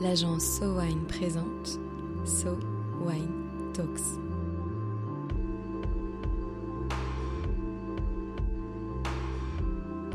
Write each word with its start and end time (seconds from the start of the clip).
l'agence 0.00 0.44
So 0.44 0.78
Wine 0.78 1.04
présente 1.06 1.78
So 2.24 2.58
Wine 3.00 3.72
Talks. 3.72 4.18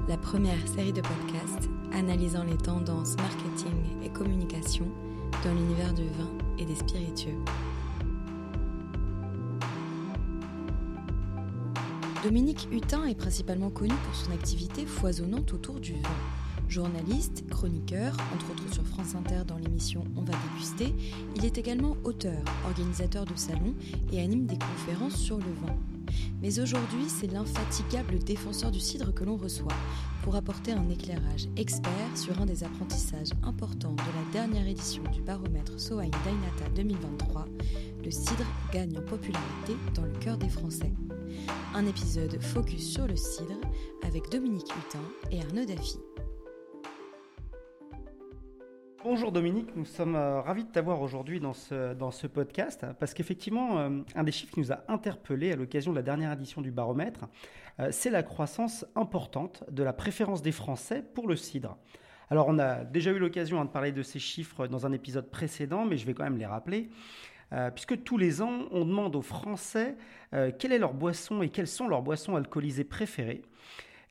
La 0.08 0.18
première 0.18 0.68
série 0.68 0.92
de 0.92 1.02
podcasts 1.02 1.70
analysant 1.94 2.44
les 2.44 2.58
tendances 2.58 3.16
marketing 3.18 4.04
et 4.04 4.10
communication 4.10 4.86
dans 5.44 5.54
l'univers 5.54 5.94
du 5.94 6.04
vin 6.04 6.30
et 6.58 6.66
des 6.66 6.76
spiritueux. 6.76 7.38
Dominique 12.24 12.68
Hutin 12.72 13.06
est 13.06 13.16
principalement 13.16 13.70
connu 13.70 13.94
pour 13.94 14.16
son 14.16 14.32
activité 14.32 14.86
foisonnante 14.86 15.54
autour 15.54 15.80
du 15.80 15.94
vin. 15.94 16.39
Journaliste, 16.70 17.46
chroniqueur, 17.50 18.16
entre 18.32 18.52
autres 18.52 18.72
sur 18.72 18.86
France 18.86 19.16
Inter 19.16 19.42
dans 19.48 19.58
l'émission 19.58 20.04
On 20.16 20.22
va 20.22 20.34
déguster, 20.54 20.94
il 21.36 21.44
est 21.44 21.58
également 21.58 21.98
auteur, 22.04 22.38
organisateur 22.68 23.26
de 23.26 23.36
salons 23.36 23.74
et 24.14 24.22
anime 24.22 24.46
des 24.46 24.60
conférences 24.60 25.16
sur 25.16 25.38
le 25.38 25.52
vin. 25.66 25.76
Mais 26.44 26.60
aujourd'hui, 26.60 27.06
c'est 27.08 27.32
l'infatigable 27.32 28.20
défenseur 28.20 28.70
du 28.70 28.80
cidre 28.80 29.12
que 29.12 29.24
l'on 29.24 29.36
reçoit 29.36 29.74
pour 30.22 30.36
apporter 30.36 30.72
un 30.72 30.88
éclairage 30.90 31.48
expert 31.58 31.92
sur 32.16 32.40
un 32.40 32.46
des 32.46 32.64
apprentissages 32.64 33.32
importants 33.42 33.94
de 33.94 33.98
la 33.98 34.32
dernière 34.32 34.68
édition 34.68 35.02
du 35.12 35.24
baromètre 35.24 35.80
Sohain 35.80 36.12
Dainata 36.24 36.70
2023. 36.76 37.46
Le 38.06 38.12
cidre 38.12 38.46
gagne 38.72 38.96
en 38.96 39.02
popularité 39.02 39.76
dans 39.96 40.06
le 40.06 40.14
cœur 40.20 40.38
des 40.38 40.50
Français. 40.50 40.94
Un 41.74 41.88
épisode 41.88 42.40
focus 42.42 42.92
sur 42.94 43.08
le 43.08 43.16
cidre 43.16 43.60
avec 44.04 44.30
Dominique 44.30 44.70
Hutin 44.70 45.04
et 45.32 45.42
Arnaud 45.42 45.66
Daffy. 45.66 45.98
Bonjour 49.12 49.32
Dominique, 49.32 49.76
nous 49.76 49.86
sommes 49.86 50.16
euh, 50.16 50.40
ravis 50.40 50.66
de 50.66 50.70
t'avoir 50.70 51.02
aujourd'hui 51.02 51.40
dans 51.40 51.54
ce, 51.56 52.28
podcast 52.28 52.86
parce 53.00 53.16
qu'effectivement, 53.16 53.80
euh, 53.80 54.02
un 54.14 54.24
des 54.24 54.32
chiffres 54.32 54.54
qui 54.54 54.60
nous 54.60 54.72
a 54.72 54.84
interpellés 54.88 55.52
à 55.52 55.56
l'occasion 55.56 55.90
de 55.90 55.96
la 55.96 56.04
dernière 56.04 56.32
édition 56.32 56.62
du 56.62 56.70
baromètre, 56.70 57.22
euh, 57.80 57.88
c'est 57.92 58.12
la 58.12 58.22
croissance 58.22 58.86
importante 58.96 59.64
de 59.72 59.82
la 59.82 59.94
préférence 59.94 60.44
des 60.44 60.52
Français 60.52 61.04
pour 61.16 61.28
le 61.28 61.36
cidre. 61.36 61.76
Alors 62.30 62.50
on 62.50 62.60
a 62.60 62.84
déjà 62.84 63.10
eu 63.10 63.18
l'occasion 63.18 63.60
hein, 63.60 63.66
de 63.66 63.72
parler 63.72 63.92
de 63.92 64.04
ces 64.04 64.20
chiffres 64.20 64.68
dans 64.68 64.86
un 64.86 64.92
épisode 64.92 65.32
précédent, 65.32 65.86
mais 65.86 65.98
je 65.98 66.06
vais 66.06 66.14
quand 66.14 66.26
même 66.26 66.38
les 66.38 66.46
rappeler. 66.46 66.92
puisque 67.74 68.04
tous 68.04 68.20
les 68.20 68.44
ans, 68.44 68.68
on 68.70 68.86
demande 68.86 69.16
aux 69.16 69.24
Français 69.24 69.96
quelle 70.60 70.72
est 70.72 70.78
leur 70.78 70.94
boisson 70.94 71.42
et 71.42 71.50
quelles 71.50 71.66
sont 71.66 71.88
leurs 71.88 72.04
boissons 72.04 72.36
alcoolisées 72.36 72.84
préférées. 72.84 73.42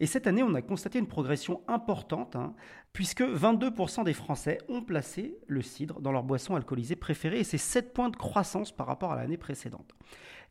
Et 0.00 0.06
cette 0.06 0.26
année, 0.26 0.42
on 0.42 0.54
a 0.54 0.62
constaté 0.62 0.98
une 0.98 1.08
progression 1.08 1.62
importante, 1.66 2.36
hein, 2.36 2.54
puisque 2.92 3.22
22% 3.22 4.04
des 4.04 4.12
Français 4.12 4.58
ont 4.68 4.82
placé 4.82 5.36
le 5.48 5.60
cidre 5.60 6.00
dans 6.00 6.12
leur 6.12 6.22
boisson 6.22 6.54
alcoolisée 6.54 6.96
préférée, 6.96 7.40
et 7.40 7.44
c'est 7.44 7.58
7 7.58 7.92
points 7.92 8.08
de 8.08 8.16
croissance 8.16 8.70
par 8.70 8.86
rapport 8.86 9.12
à 9.12 9.16
l'année 9.16 9.36
précédente. 9.36 9.94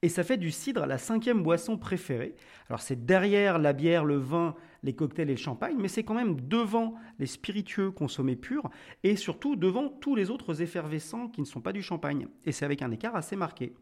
Et 0.03 0.09
ça 0.09 0.23
fait 0.23 0.37
du 0.37 0.51
cidre 0.51 0.85
la 0.85 0.97
cinquième 0.97 1.41
boisson 1.41 1.77
préférée. 1.77 2.35
Alors 2.69 2.81
c'est 2.81 3.05
derrière 3.05 3.57
la 3.57 3.73
bière, 3.73 4.05
le 4.05 4.17
vin, 4.17 4.53
les 4.83 4.93
cocktails 4.93 5.29
et 5.29 5.33
le 5.33 5.37
champagne, 5.37 5.77
mais 5.79 5.87
c'est 5.87 6.03
quand 6.03 6.13
même 6.13 6.39
devant 6.41 6.93
les 7.17 7.25
spiritueux 7.25 7.89
consommés 7.89 8.35
purs, 8.35 8.69
et 9.03 9.15
surtout 9.15 9.55
devant 9.55 9.89
tous 9.89 10.15
les 10.15 10.29
autres 10.29 10.61
effervescents 10.61 11.29
qui 11.29 11.41
ne 11.41 11.45
sont 11.45 11.61
pas 11.61 11.73
du 11.73 11.81
champagne. 11.81 12.27
Et 12.45 12.51
c'est 12.51 12.65
avec 12.65 12.81
un 12.81 12.91
écart 12.91 13.15
assez 13.15 13.35
marqué. 13.35 13.73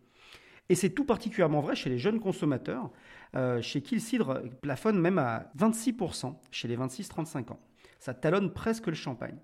Et 0.70 0.76
c'est 0.76 0.90
tout 0.90 1.06
particulièrement 1.06 1.62
vrai 1.62 1.76
chez 1.76 1.90
les 1.90 2.00
jeunes 2.00 2.20
consommateurs, 2.20 2.90
euh, 3.36 3.62
chez 3.62 3.82
qui 3.82 3.96
le 3.96 4.02
cidre 4.02 4.42
plafonne 4.62 5.00
même 5.00 5.18
à 5.18 5.52
26% 5.58 6.36
chez 6.52 6.68
les 6.68 6.78
26-35 6.78 7.52
ans. 7.52 7.60
Ça 8.00 8.14
talonne 8.14 8.52
presque 8.52 8.88
le 8.88 8.94
champagne. 8.94 9.36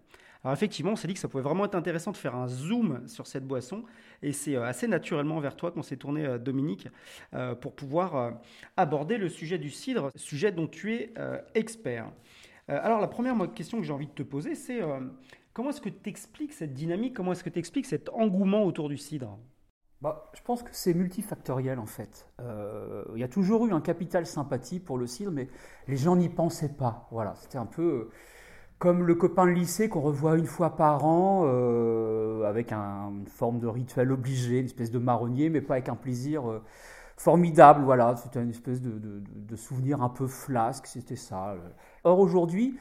Alors 0.44 0.54
effectivement, 0.54 0.94
on 0.94 0.96
s'est 0.96 1.08
dit 1.08 1.14
que 1.14 1.20
ça 1.20 1.28
pouvait 1.28 1.44
vraiment 1.44 1.66
être 1.66 1.76
intéressant 1.76 2.12
de 2.12 2.18
faire 2.18 2.36
un 2.36 2.48
zoom 2.48 3.08
sur 3.08 3.28
cette 3.28 3.46
boisson, 3.46 3.84
et 4.24 4.32
c'est 4.32 4.56
euh, 4.56 4.64
assez 4.64 4.88
naturellement 4.88 5.40
vers 5.40 5.56
toi 5.56 5.72
qu'on 5.72 5.84
s'est 5.84 5.98
tourné, 5.98 6.26
euh, 6.26 6.38
Dominique, 6.38 6.88
pour 7.62 7.76
pouvoir 7.76 8.40
aborder 8.78 9.18
le 9.18 9.30
sujet 9.30 9.58
du 9.58 9.70
cidre, 9.70 10.10
sujet 10.16 10.52
dont 10.52 10.68
tu 10.68 10.94
es 10.94 11.14
expert. 11.54 12.12
alors 12.68 13.00
la 13.00 13.08
première 13.08 13.36
question 13.54 13.80
que 13.80 13.84
j'ai 13.84 13.94
envie 13.94 14.08
de 14.08 14.12
te 14.12 14.24
poser, 14.24 14.56
c'est 14.56 14.82
comment 15.54 15.70
est-ce 15.70 15.82
que 15.82 15.90
tu 15.90 16.10
expliques 16.10 16.54
cette 16.54 16.74
dynamique, 16.74 17.14
comment 17.14 17.32
est-ce 17.32 17.44
que 17.44 17.50
tu 17.50 17.60
expliques 17.60 17.86
cet 17.86 18.10
engouement 18.10 18.64
autour 18.64 18.90
du 18.90 18.98
cidre? 18.98 19.38
Bah, 20.02 20.32
je 20.34 20.42
pense 20.42 20.64
que 20.64 20.70
c'est 20.72 20.96
multifactoriel 20.96 21.78
en 21.78 21.86
fait. 21.86 22.28
Euh, 22.40 23.04
il 23.14 23.20
y 23.20 23.24
a 23.24 23.28
toujours 23.28 23.68
eu 23.68 23.72
un 23.72 23.82
capital 23.82 24.26
sympathie 24.26 24.80
pour 24.80 24.98
le 24.98 25.06
cidre, 25.06 25.32
mais 25.32 25.48
les 25.88 25.98
gens 25.98 26.16
n'y 26.16 26.30
pensaient 26.30 26.74
pas. 26.74 27.08
Voilà, 27.12 27.36
c'était 27.36 27.60
un 27.60 27.68
peu 27.68 27.84
euh, 27.84 28.10
comme 28.80 29.04
le 29.04 29.14
copain 29.14 29.46
de 29.46 29.52
lycée 29.52 29.90
qu'on 29.90 30.02
revoit 30.02 30.38
une 30.38 30.48
fois 30.48 30.76
par 30.76 31.06
an, 31.06 31.44
euh, 31.46 32.46
avec 32.46 32.74
une 32.74 33.28
forme 33.28 33.60
de 33.60 33.68
rituel 33.68 34.12
obligé, 34.12 34.60
une 34.60 34.66
espèce 34.66 34.90
de 34.90 34.98
marronnier, 34.98 35.50
mais 35.50 35.62
pas 35.62 35.76
avec 35.76 35.88
un 35.88 35.96
plaisir 35.96 36.62
formidable. 37.16 37.84
Voilà, 37.84 38.16
c'était 38.16 38.42
une 38.42 38.50
espèce 38.50 38.82
de, 38.82 38.98
de, 38.98 39.56
souvenir 39.56 40.02
un 40.02 40.10
peu 40.10 40.26
flasque, 40.26 40.88
c'était 40.88 41.16
ça. 41.16 41.56
Or 42.04 42.18
aujourd'hui, 42.18 42.76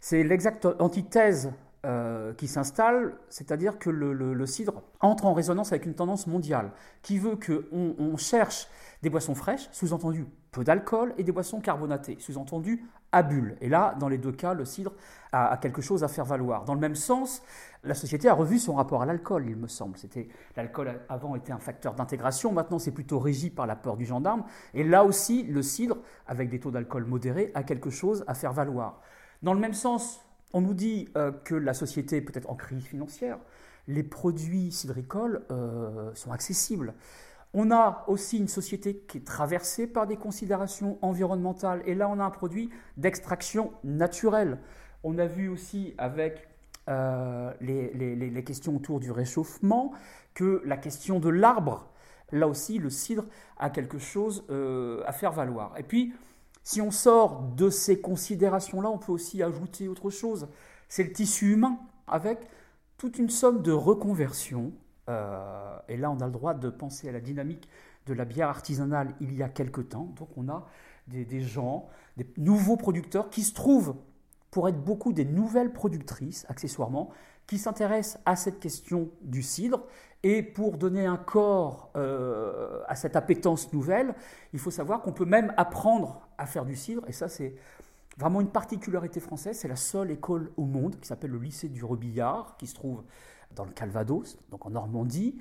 c'est 0.00 0.24
l'exacte 0.24 0.66
antithèse 0.80 1.52
euh, 1.84 2.32
qui 2.34 2.48
s'installe, 2.48 3.14
c'est-à-dire 3.28 3.78
que 3.78 3.90
le, 3.90 4.46
cidre 4.46 4.82
entre 5.00 5.26
en 5.26 5.34
résonance 5.34 5.72
avec 5.72 5.84
une 5.84 5.94
tendance 5.94 6.26
mondiale 6.26 6.70
qui 7.02 7.18
veut 7.18 7.36
qu'on 7.36 7.94
on 7.98 8.16
cherche 8.16 8.68
des 9.02 9.10
boissons 9.10 9.34
fraîches, 9.34 9.68
sous-entendu 9.70 10.26
peu 10.50 10.64
d'alcool, 10.64 11.12
et 11.18 11.24
des 11.24 11.32
boissons 11.32 11.60
carbonatées, 11.60 12.16
sous-entendu 12.20 12.84
à 13.12 13.22
bulles. 13.22 13.56
Et 13.60 13.68
là, 13.68 13.94
dans 14.00 14.08
les 14.08 14.16
deux 14.16 14.32
cas, 14.32 14.54
le 14.54 14.64
cidre 14.64 14.92
a, 15.32 15.56
quelque 15.58 15.82
chose 15.82 16.02
à 16.02 16.08
faire 16.08 16.24
valoir. 16.24 16.64
Dans 16.64 16.74
le 16.74 16.80
même 16.80 16.94
sens, 16.94 17.42
la 17.82 17.94
société 17.94 18.28
a 18.28 18.34
revu 18.34 18.58
son 18.58 18.74
rapport 18.74 19.02
à 19.02 19.06
l'alcool, 19.06 19.44
il 19.46 19.56
me 19.56 19.68
semble. 19.68 19.98
C'était 19.98 20.28
l'alcool 20.56 21.00
avant 21.08 21.34
était 21.36 21.52
un 21.52 21.58
facteur 21.58 21.94
d'intégration, 21.94 22.50
maintenant 22.50 22.78
c'est 22.78 22.92
plutôt 22.92 23.18
régi 23.18 23.50
par 23.50 23.66
la 23.66 23.76
peur 23.76 23.98
du 23.98 24.06
gendarme. 24.06 24.44
Et 24.72 24.84
là 24.84 25.04
aussi, 25.04 25.42
le 25.42 25.60
cidre, 25.60 25.98
avec 26.26 26.48
des 26.48 26.60
taux 26.60 26.70
d'alcool 26.70 27.04
modérés, 27.04 27.52
a 27.54 27.62
quelque 27.62 27.90
chose 27.90 28.24
à 28.26 28.34
faire 28.34 28.52
valoir. 28.52 29.00
Dans 29.42 29.52
le 29.52 29.60
même 29.60 29.74
sens, 29.74 30.24
on 30.54 30.60
nous 30.60 30.72
dit 30.72 31.08
euh, 31.16 31.32
que 31.32 31.54
la 31.54 31.74
société 31.74 32.16
est 32.16 32.20
peut-être 32.22 32.48
en 32.48 32.54
crise 32.54 32.84
financière. 32.84 33.38
Les 33.88 34.04
produits 34.04 34.70
cidricoles 34.72 35.42
euh, 35.50 36.14
sont 36.14 36.32
accessibles. 36.32 36.94
On 37.52 37.70
a 37.70 38.04
aussi 38.06 38.38
une 38.38 38.48
société 38.48 39.04
qui 39.08 39.18
est 39.18 39.26
traversée 39.26 39.86
par 39.86 40.06
des 40.06 40.16
considérations 40.16 40.96
environnementales. 41.02 41.82
Et 41.86 41.94
là, 41.94 42.08
on 42.08 42.20
a 42.20 42.24
un 42.24 42.30
produit 42.30 42.70
d'extraction 42.96 43.72
naturelle. 43.82 44.58
On 45.02 45.18
a 45.18 45.26
vu 45.26 45.48
aussi 45.48 45.94
avec 45.98 46.48
euh, 46.88 47.52
les, 47.60 48.44
questions 48.44 48.76
autour 48.76 49.00
du 49.00 49.10
réchauffement 49.10 49.92
que 50.34 50.62
la 50.64 50.76
question 50.76 51.18
de 51.18 51.28
l'arbre, 51.28 51.90
là 52.30 52.46
aussi, 52.46 52.78
le 52.78 52.90
cidre 52.90 53.24
a 53.58 53.70
quelque 53.70 53.98
chose 53.98 54.44
à 54.48 55.12
faire 55.12 55.32
valoir. 55.32 55.74
Et 55.78 55.82
puis, 55.82 56.12
si 56.64 56.80
on 56.80 56.90
sort 56.90 57.42
de 57.42 57.68
ces 57.70 58.00
considérations-là, 58.00 58.90
on 58.90 58.98
peut 58.98 59.12
aussi 59.12 59.42
ajouter 59.42 59.86
autre 59.86 60.10
chose. 60.10 60.48
C'est 60.88 61.04
le 61.04 61.12
tissu 61.12 61.52
humain, 61.52 61.78
avec 62.06 62.48
toute 62.96 63.18
une 63.18 63.30
somme 63.30 63.62
de 63.62 63.70
reconversions. 63.70 64.72
Euh, 65.10 65.78
et 65.88 65.98
là, 65.98 66.10
on 66.10 66.18
a 66.20 66.26
le 66.26 66.32
droit 66.32 66.54
de 66.54 66.70
penser 66.70 67.08
à 67.08 67.12
la 67.12 67.20
dynamique 67.20 67.68
de 68.06 68.14
la 68.14 68.24
bière 68.24 68.48
artisanale 68.48 69.14
il 69.20 69.34
y 69.34 69.42
a 69.42 69.48
quelque 69.48 69.82
temps. 69.82 70.12
Donc 70.16 70.28
on 70.36 70.48
a 70.48 70.66
des, 71.06 71.26
des 71.26 71.40
gens, 71.40 71.88
des 72.16 72.26
nouveaux 72.38 72.76
producteurs 72.76 73.28
qui 73.28 73.42
se 73.42 73.52
trouvent 73.52 73.96
pour 74.50 74.68
être 74.68 74.82
beaucoup 74.82 75.12
des 75.12 75.24
nouvelles 75.24 75.72
productrices, 75.72 76.46
accessoirement, 76.48 77.10
qui 77.46 77.58
s'intéressent 77.58 78.20
à 78.24 78.36
cette 78.36 78.60
question 78.60 79.10
du 79.20 79.42
cidre. 79.42 79.82
Et 80.22 80.42
pour 80.42 80.78
donner 80.78 81.04
un 81.04 81.18
corps 81.18 81.90
euh, 81.96 82.80
à 82.88 82.94
cette 82.94 83.14
appétence 83.14 83.72
nouvelle, 83.72 84.14
il 84.54 84.58
faut 84.58 84.70
savoir 84.70 85.02
qu'on 85.02 85.12
peut 85.12 85.26
même 85.26 85.52
apprendre 85.56 86.26
à 86.38 86.46
faire 86.46 86.64
du 86.64 86.76
cidre. 86.76 87.02
Et 87.06 87.12
ça, 87.12 87.28
c'est 87.28 87.54
vraiment 88.16 88.40
une 88.40 88.48
particularité 88.48 89.20
française. 89.20 89.58
C'est 89.58 89.68
la 89.68 89.76
seule 89.76 90.10
école 90.10 90.50
au 90.56 90.64
monde 90.64 90.98
qui 90.98 91.06
s'appelle 91.06 91.30
le 91.30 91.38
lycée 91.38 91.68
du 91.68 91.84
Rebillard, 91.84 92.56
qui 92.56 92.66
se 92.66 92.74
trouve 92.74 93.02
dans 93.54 93.64
le 93.64 93.72
Calvados, 93.72 94.38
donc 94.50 94.64
en 94.64 94.70
Normandie. 94.70 95.38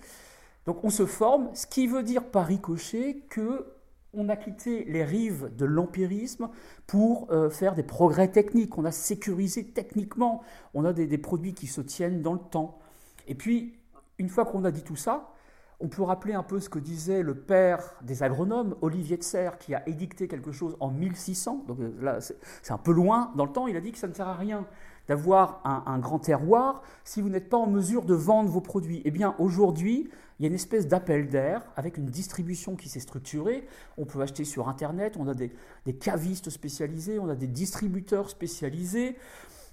Donc 0.65 0.83
on 0.83 0.89
se 0.89 1.05
forme, 1.05 1.49
ce 1.53 1.67
qui 1.67 1.87
veut 1.87 2.03
dire 2.03 2.25
par 2.25 2.47
ricochet 2.47 3.23
que 3.29 3.65
on 4.13 4.29
a 4.29 4.35
quitté 4.35 4.83
les 4.85 5.03
rives 5.03 5.51
de 5.55 5.65
l'empirisme 5.65 6.49
pour 6.87 7.31
euh, 7.31 7.49
faire 7.49 7.75
des 7.75 7.83
progrès 7.83 8.27
techniques. 8.29 8.77
On 8.77 8.85
a 8.85 8.91
sécurisé 8.91 9.65
techniquement. 9.65 10.41
On 10.73 10.85
a 10.85 10.93
des, 10.93 11.17
produits 11.17 11.53
qui 11.53 11.67
se 11.67 11.81
tiennent 11.81 12.21
dans 12.21 12.33
le 12.33 12.39
temps. 12.39 12.79
Et 13.27 13.35
puis, 13.35 13.79
une 14.19 14.29
fois 14.29 14.45
qu'on 14.45 14.63
a 14.65 14.71
dit 14.71 14.83
tout 14.83 14.95
ça, 14.95 15.31
on 15.79 15.87
peut 15.87 16.03
rappeler 16.03 16.33
un 16.33 16.43
peu 16.43 16.59
ce 16.59 16.69
que 16.69 16.79
disait 16.79 17.23
le 17.23 17.35
père 17.35 17.95
des 18.01 18.23
agronomes, 18.23 18.75
Olivier 18.81 19.17
de 19.17 19.23
Serres, 19.23 19.57
qui 19.57 19.73
a 19.73 19.87
édicté 19.89 20.27
quelque 20.27 20.51
chose 20.51 20.77
en 20.79 20.89
1600. 20.91 21.65
Donc 21.67 21.79
euh, 21.79 21.91
là, 22.01 22.19
c'est 22.21 22.71
un 22.71 22.77
peu 22.77 22.91
loin 22.91 23.33
dans 23.35 23.45
le 23.45 23.51
temps. 23.51 23.67
Il 23.67 23.75
a 23.75 23.81
dit 23.81 23.91
que 23.91 23.97
ça 23.97 24.07
ne 24.07 24.13
sert 24.13 24.27
à 24.27 24.35
rien 24.35 24.65
d'avoir 25.07 25.61
un, 25.65 25.99
grand 25.99 26.19
terroir 26.19 26.81
si 27.03 27.21
vous 27.21 27.29
n'êtes 27.29 27.49
pas 27.49 27.57
en 27.57 27.67
mesure 27.67 28.05
de 28.05 28.13
vendre 28.13 28.49
vos 28.49 28.61
produits. 28.61 29.01
Eh 29.05 29.11
bien, 29.11 29.35
aujourd'hui, 29.37 30.09
il 30.39 30.43
y 30.43 30.45
a 30.45 30.49
une 30.49 30.55
espèce 30.55 30.87
d'appel 30.87 31.27
d'air 31.27 31.61
avec 31.75 31.97
une 31.97 32.05
distribution 32.05 32.75
qui 32.75 32.89
s'est 32.89 32.99
structurée. 32.99 33.67
On 33.97 34.05
peut 34.05 34.21
acheter 34.21 34.45
sur 34.45 34.69
Internet, 34.69 35.15
on 35.19 35.27
a 35.27 35.33
des, 35.33 35.51
cavistes 35.99 36.49
spécialisés, 36.49 37.19
on 37.19 37.29
a 37.29 37.35
des 37.35 37.47
distributeurs 37.47 38.29
spécialisés. 38.29 39.17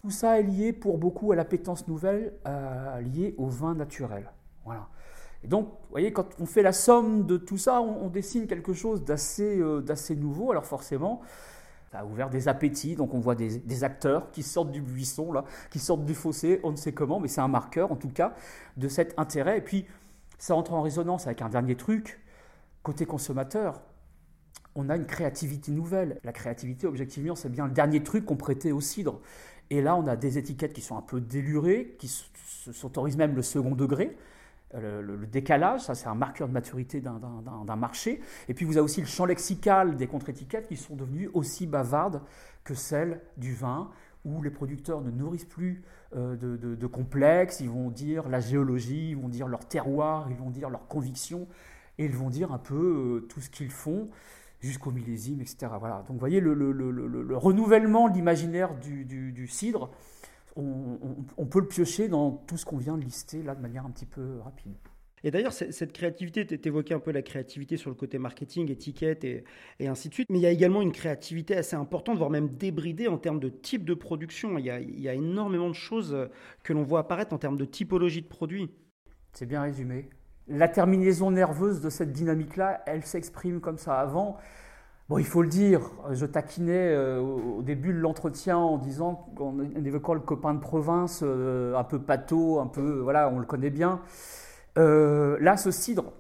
Tout 0.03 0.11
ça 0.11 0.41
est 0.41 0.43
lié 0.43 0.73
pour 0.73 0.99
beaucoup 0.99 1.33
à 1.33 1.37
l'appétence 1.37 1.87
nouvelle 1.87 2.33
euh, 2.47 3.01
liée 3.01 3.35
au 3.39 3.47
vin 3.47 3.75
naturel. 3.75 4.31
Voilà. 4.65 4.89
Et 5.43 5.49
donc, 5.49 5.67
vous 5.67 5.91
voyez, 5.91 6.13
quand 6.13 6.29
on 6.39 6.47
fait 6.47 6.63
la 6.63 6.73
somme 6.73 7.27
de 7.27 7.37
tout 7.37 7.57
ça, 7.57 7.81
on, 7.81 8.09
dessine 8.09 8.47
quelque 8.47 8.73
chose 8.73 9.03
euh, 9.41 9.81
d'assez 9.81 10.17
nouveau. 10.17 10.51
Alors 10.51 10.67
forcément, 10.67 11.23
ça 11.91 12.01
a 12.01 12.05
ouvert 12.05 12.31
des 12.31 12.49
appétits. 12.49 12.95
Donc 12.95 13.15
on 13.15 13.21
voit 13.21 13.35
des, 13.35 13.85
acteurs 13.85 14.31
qui 14.31 14.43
sortent 14.43 14.71
du 14.71 14.81
buisson, 14.81 15.33
là, 15.33 15.45
qui 15.71 15.79
sortent 15.79 16.05
du 16.05 16.15
fossé, 16.15 16.61
on 16.63 16.71
ne 16.71 16.77
sait 16.77 16.93
comment, 16.93 17.21
mais 17.21 17.29
c'est 17.29 17.41
un 17.41 17.49
marqueur 17.49 17.91
en 17.91 17.97
tout 17.97 18.11
cas 18.11 18.35
de 18.77 18.89
cet 18.89 19.19
intérêt. 19.19 19.59
Et 19.59 19.63
puis, 19.63 19.87
ça 20.39 20.55
entre 20.55 20.73
en 20.73 20.83
résonance 20.83 21.27
avec 21.27 21.43
un 21.43 21.49
dernier 21.49 21.77
truc. 21.77 22.21
Côté 22.83 23.05
consommateur, 23.05 23.83
on 24.75 24.89
a 24.89 24.97
une 24.97 25.07
créativité 25.07 25.73
nouvelle. 25.73 26.19
La 26.25 26.33
créativité, 26.33 26.87
objectivement, 26.87 27.35
c'est 27.35 27.51
bien 27.51 27.67
le 27.67 27.73
dernier 27.73 28.03
truc 28.03 28.25
qu'on 28.25 28.37
prêtait 28.37 28.73
au 28.73 28.81
cidre. 28.81 29.21
Et 29.69 29.83
là, 29.83 29.97
on 29.97 30.07
a 30.07 30.17
des 30.17 30.39
étiquettes 30.39 30.73
qui 30.73 30.81
sont 30.81 30.97
un 30.97 31.03
peu 31.03 31.21
délurées, 31.21 31.97
qui 31.99 32.09
s'autorisent 32.73 33.17
même 33.17 33.35
le 33.35 33.43
second 33.43 33.75
degré. 33.75 34.17
Le, 34.73 35.27
décalage, 35.27 35.81
ça 35.81 35.95
c'est 35.95 36.07
un 36.07 36.15
marqueur 36.15 36.47
de 36.49 36.53
maturité 36.53 37.01
d'un 37.01 37.77
marché. 37.77 38.21
Et 38.49 38.55
puis 38.55 38.65
vous 38.65 38.77
avez 38.77 38.85
aussi 38.85 39.01
le 39.01 39.07
champ 39.07 39.25
lexical 39.25 39.97
des 39.97 40.07
contre-étiquettes 40.07 40.69
qui 40.69 40.77
sont 40.77 40.97
devenues 40.97 41.29
aussi 41.35 41.67
bavardes 41.67 42.23
que 42.65 42.75
celles 42.75 43.21
du 43.37 43.55
vin, 43.55 43.91
où 44.25 44.43
les 44.43 44.51
producteurs 44.51 45.01
ne 45.01 45.11
nourrissent 45.11 45.45
plus 45.45 45.83
euh, 46.15 46.37
de, 46.37 46.87
complexes, 46.87 47.61
ils 47.61 47.71
vont 47.71 47.91
dire 47.91 48.29
la 48.29 48.41
géologie, 48.41 49.11
ils 49.11 49.17
vont 49.17 49.29
dire 49.29 49.49
leur 49.49 49.67
terroir, 49.67 50.27
ils 50.31 50.37
vont 50.37 50.51
dire 50.51 50.69
leurs 50.71 50.87
convictions, 50.89 51.49
et 51.99 52.05
ils 52.05 52.17
vont 52.17 52.31
dire 52.31 52.53
un 52.53 52.59
peu 52.59 53.23
euh, 53.25 53.27
tout 53.29 53.41
ce 53.41 53.51
qu'ils 53.51 53.71
font 53.71 54.09
jusqu'au 54.61 54.91
millésime, 54.91 55.41
etc. 55.41 55.73
Voilà. 55.79 55.99
Donc 56.07 56.13
vous 56.13 56.19
voyez 56.19 56.41
le, 56.41 56.53
le, 56.55 57.37
renouvellement 57.37 58.09
de 58.09 58.15
l'imaginaire 58.15 58.75
du, 58.75 59.47
cidre, 59.47 59.91
on, 60.57 61.47
peut 61.47 61.61
le 61.61 61.69
piocher 61.69 62.09
dans 62.09 62.33
tout 62.33 62.57
ce 62.57 62.65
qu'on 62.65 62.77
vient 62.77 62.97
de 62.97 63.05
lister 63.05 63.43
là 63.43 63.55
de 63.55 63.61
manière 63.61 63.87
un 63.87 63.91
petit 63.91 64.07
peu 64.07 64.39
rapide. 64.41 64.75
Et 65.23 65.31
d'ailleurs, 65.31 65.53
cette 65.53 65.93
créativité, 65.93 66.47
tu 66.47 66.59
évoqué 66.67 66.95
un 66.95 66.99
peu 66.99 67.13
la 67.13 67.21
créativité 67.21 67.77
sur 67.77 67.91
le 67.91 67.95
côté 67.95 68.19
marketing, 68.19 68.71
étiquette 68.71 69.23
et, 69.23 69.45
et, 69.79 69.87
ainsi 69.87 70.09
de 70.09 70.15
suite, 70.15 70.31
mais 70.31 70.39
il 70.39 70.43
y 70.43 70.47
a 70.47 70.51
également 70.51 70.81
une 70.81 70.93
créativité 70.93 71.55
assez 71.55 71.77
importante, 71.77 72.17
voire 72.17 72.31
même 72.31 72.49
débridée 72.49 73.07
en 73.07 73.19
termes 73.19 73.39
de 73.39 73.51
type 73.51 73.85
de 73.85 73.93
production. 73.93 74.57
Il 74.57 74.65
y 74.65 74.71
a, 74.71 74.81
il 74.81 74.99
y 74.99 75.11
a 75.11 75.15
énormément 75.15 75.69
de 75.69 75.75
choses 75.75 76.17
que 76.63 76.73
l'on 76.73 76.85
voit 76.85 77.01
apparaître 77.01 77.35
en 77.35 77.39
termes 77.39 77.59
de 77.59 77.67
typologie 77.67 78.23
de 78.23 78.29
produits. 78.29 78.71
C'est 79.35 79.47
bien 79.47 79.61
résumé 79.61 80.09
la 80.51 80.69
terminaison 80.69 81.31
nerveuse 81.31 81.81
de 81.81 81.89
cette 81.89 82.13
dynamique-là, 82.13 82.83
elle 82.87 83.05
s'exprime 83.05 83.61
comme 83.61 83.79
ça. 83.79 83.99
Avant, 83.99 84.37
bon, 85.11 85.19
il 85.19 85.27
faut 85.27 85.43
le 85.43 85.49
dire, 85.49 85.91
je 86.13 86.25
taquinais 86.25 86.95
euh, 86.95 87.19
au 87.21 87.63
début 87.63 87.93
de 87.93 87.99
l'entretien 87.99 88.57
en 88.57 88.79
disant, 88.79 89.29
en 89.41 89.59
évoquant 89.85 90.15
le 90.15 90.21
copain 90.21 90.55
de 90.55 90.61
province, 90.61 91.21
euh, 91.25 91.77
un 91.77 91.83
peu 91.83 92.01
pâteau, 92.01 92.61
un 92.61 92.69
peu, 92.69 93.01
voilà, 93.01 93.29
on 93.29 93.41
le 93.41 93.45
connaît 93.45 93.71
bien. 93.71 94.01
Euh, 94.79 95.37
là, 95.41 95.57
ce 95.57 95.73
cidre, 95.73 96.13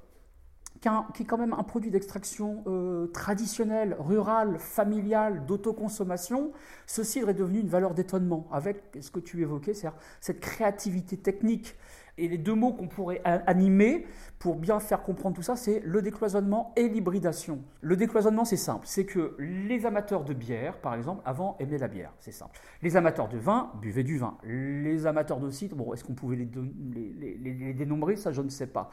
qui, 0.81 1.22
est 1.22 1.26
quand 1.26 1.38
même 1.38 1.52
un 1.52 1.62
produit 1.62 1.90
d'extraction 1.90 2.64
traditionnelle, 3.12 3.96
rurale, 4.00 4.58
familiale, 4.58 5.44
d'autoconsommation, 5.46 6.52
ce 6.87 7.04
cidre 7.04 7.28
est 7.28 7.34
devenu 7.34 7.60
une 7.60 7.69
valeur 7.69 7.92
d'étonnement 7.92 8.48
avec 8.50 8.82
ce 8.98 9.10
que 9.10 9.20
tu 9.20 9.42
évoquais, 9.42 9.75
c'est-à-dire 9.75 9.98
cette 10.22 10.40
créativité 10.40 11.19
technique 11.19 11.76
et 12.20 12.28
les 12.28 12.38
deux 12.38 12.55
mots 12.55 12.72
qu'on 12.72 12.87
pourrait 12.87 13.22
animer 13.25 14.06
pour 14.38 14.56
bien 14.56 14.78
faire 14.78 15.02
comprendre 15.02 15.37
tout 15.37 15.43
ça, 15.43 15.56
c'est 15.56 15.81
le 15.84 16.02
décloisonnement 16.02 16.72
et 16.76 16.88
l'hybridation. 16.88 17.61
Le 17.81 17.96
décloisonnement, 17.96 18.44
c'est 18.44 18.56
simple. 18.56 18.87
C'est 18.87 19.05
que 19.05 19.34
les 19.38 19.87
amateurs 19.87 20.25
de 20.25 20.34
bière, 20.34 20.78
par 20.78 20.94
exemple, 20.94 21.22
avant 21.25 21.56
aimaient 21.58 21.78
la 21.78 21.88
bière. 21.88 22.12
C'est 22.20 22.32
simple. 22.32 22.58
Les 22.82 22.96
amateurs 22.96 23.28
de 23.28 23.38
vin 23.38 23.70
buvaient 23.81 24.02
du 24.02 24.19
vin. 24.19 24.37
Les 24.44 25.06
amateurs 25.06 25.40
de 25.40 25.50
cidre, 25.50 25.76
bon, 25.76 25.93
est-ce 25.94 26.05
qu'on 26.05 26.14
pouvait 26.14 26.37
les, 26.37 27.75
dénombrer? 27.75 28.17
Ça, 28.17 28.32
je 28.32 28.43
ne 28.43 28.50
sais 28.50 28.66
pas. 28.66 28.90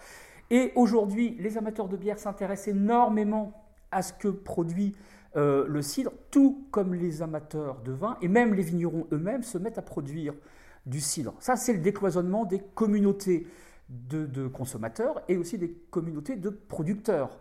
Et 0.50 0.72
aujourd'hui, 0.76 1.36
les 1.40 1.58
amateurs 1.58 1.90
de 1.90 1.98
bière 1.98 2.20
s'intéressent 2.20 2.70
énormément 2.70 3.54
à 3.92 4.02
ce 4.02 4.14
que 4.14 4.30
produit 4.30 4.96
euh, 5.36 5.66
le 5.68 5.82
cidre, 5.82 6.12
tout 6.32 6.66
comme 6.72 6.94
les 6.94 7.22
amateurs 7.22 7.82
de 7.82 7.92
vin, 7.92 8.18
et 8.22 8.28
même 8.28 8.54
les 8.54 8.64
vignerons 8.64 9.08
eux-mêmes 9.12 9.44
se 9.44 9.58
mettent 9.58 9.78
à 9.78 9.82
produire 9.82 10.34
du 10.88 11.02
cidre. 11.02 11.36
Ça, 11.40 11.56
c'est 11.56 11.74
le 11.74 11.80
décloisonnement 11.80 12.46
des 12.46 12.60
communautés 12.60 13.48
de, 13.90 14.48
consommateurs 14.48 15.22
et 15.28 15.38
aussi 15.38 15.58
des 15.58 15.72
communautés 15.90 16.36
de 16.36 16.50
producteurs. 16.50 17.38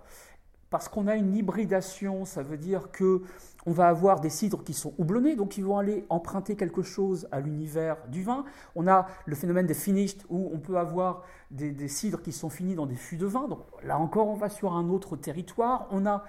Parce 0.69 0.89
qu'on 0.89 1.07
a 1.07 1.15
une 1.15 1.35
hybridation, 1.35 2.25
ça 2.25 2.43
veut 2.43 2.59
dire 2.59 2.91
que 2.91 3.23
on 3.67 3.73
va 3.73 3.89
avoir 3.89 4.21
des 4.21 4.31
cidres 4.31 4.63
qui 4.63 4.75
sont 4.75 4.95
houblonnés, 4.99 5.35
donc 5.35 5.59
ils 5.59 5.65
vont 5.65 5.79
aller 5.79 6.05
emprunter 6.09 6.55
quelque 6.55 6.83
chose 6.83 7.29
à 7.33 7.41
l'univers 7.41 7.97
du 8.09 8.23
vin. 8.23 8.45
On 8.77 8.87
a 8.87 9.07
le 9.27 9.35
phénomène 9.35 9.67
des 9.67 9.75
finished, 9.75 10.25
où 10.29 10.51
on 10.53 10.59
peut 10.59 10.77
avoir 10.77 11.25
des, 11.51 11.89
cidres 11.89 12.23
qui 12.23 12.33
sont 12.33 12.51
finis 12.51 12.75
dans 12.75 12.87
des 12.87 12.95
fûts 12.95 13.17
de 13.17 13.27
vin. 13.27 13.49
Donc 13.49 13.61
là 13.83 13.99
encore, 13.99 14.29
on 14.29 14.35
va 14.35 14.49
sur 14.49 14.73
un 14.73 14.89
autre 14.89 15.17
territoire. 15.17 15.89
On 15.91 16.07
a 16.07 16.25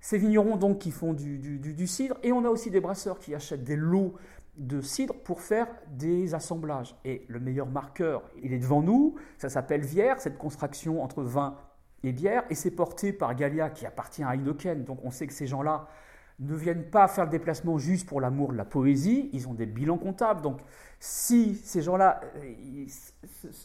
ces 0.00 0.18
vignerons 0.18 0.56
donc 0.56 0.78
qui 0.78 0.92
font 0.92 1.12
du, 1.12 1.38
du 1.38 1.86
cidre, 1.86 2.16
et 2.22 2.32
on 2.32 2.44
a 2.44 2.48
aussi 2.48 2.70
des 2.70 2.80
brasseurs 2.80 3.18
qui 3.18 3.34
achètent 3.34 3.64
des 3.64 3.76
lots 3.76 4.14
de 4.56 4.80
cidre 4.80 5.14
pour 5.14 5.40
faire 5.40 5.68
des 5.88 6.34
assemblages. 6.34 6.96
Et 7.04 7.24
le 7.28 7.40
meilleur 7.40 7.66
marqueur, 7.66 8.22
il 8.42 8.52
est 8.52 8.58
devant 8.58 8.82
nous, 8.82 9.16
ça 9.38 9.48
s'appelle 9.48 9.82
Vière, 9.82 10.20
cette 10.20 10.38
construction 10.38 11.02
entre 11.02 11.22
vin 11.22 11.56
et 12.02 12.12
bière, 12.12 12.44
et 12.50 12.54
c'est 12.54 12.70
porté 12.70 13.12
par 13.12 13.34
Gallia 13.34 13.70
qui 13.70 13.86
appartient 13.86 14.22
à 14.22 14.34
Heineken, 14.34 14.84
donc 14.84 15.00
on 15.04 15.10
sait 15.10 15.26
que 15.26 15.32
ces 15.32 15.46
gens-là 15.46 15.88
ne 16.38 16.54
viennent 16.54 16.84
pas 16.84 17.08
faire 17.08 17.24
le 17.24 17.30
déplacement 17.30 17.78
juste 17.78 18.06
pour 18.06 18.20
l'amour 18.20 18.52
de 18.52 18.56
la 18.56 18.64
poésie, 18.64 19.30
ils 19.32 19.48
ont 19.48 19.54
des 19.54 19.66
bilans 19.66 19.98
comptables. 19.98 20.42
Donc 20.42 20.60
si 21.00 21.54
ces 21.54 21.82
gens-là 21.82 22.20
euh, 22.36 22.86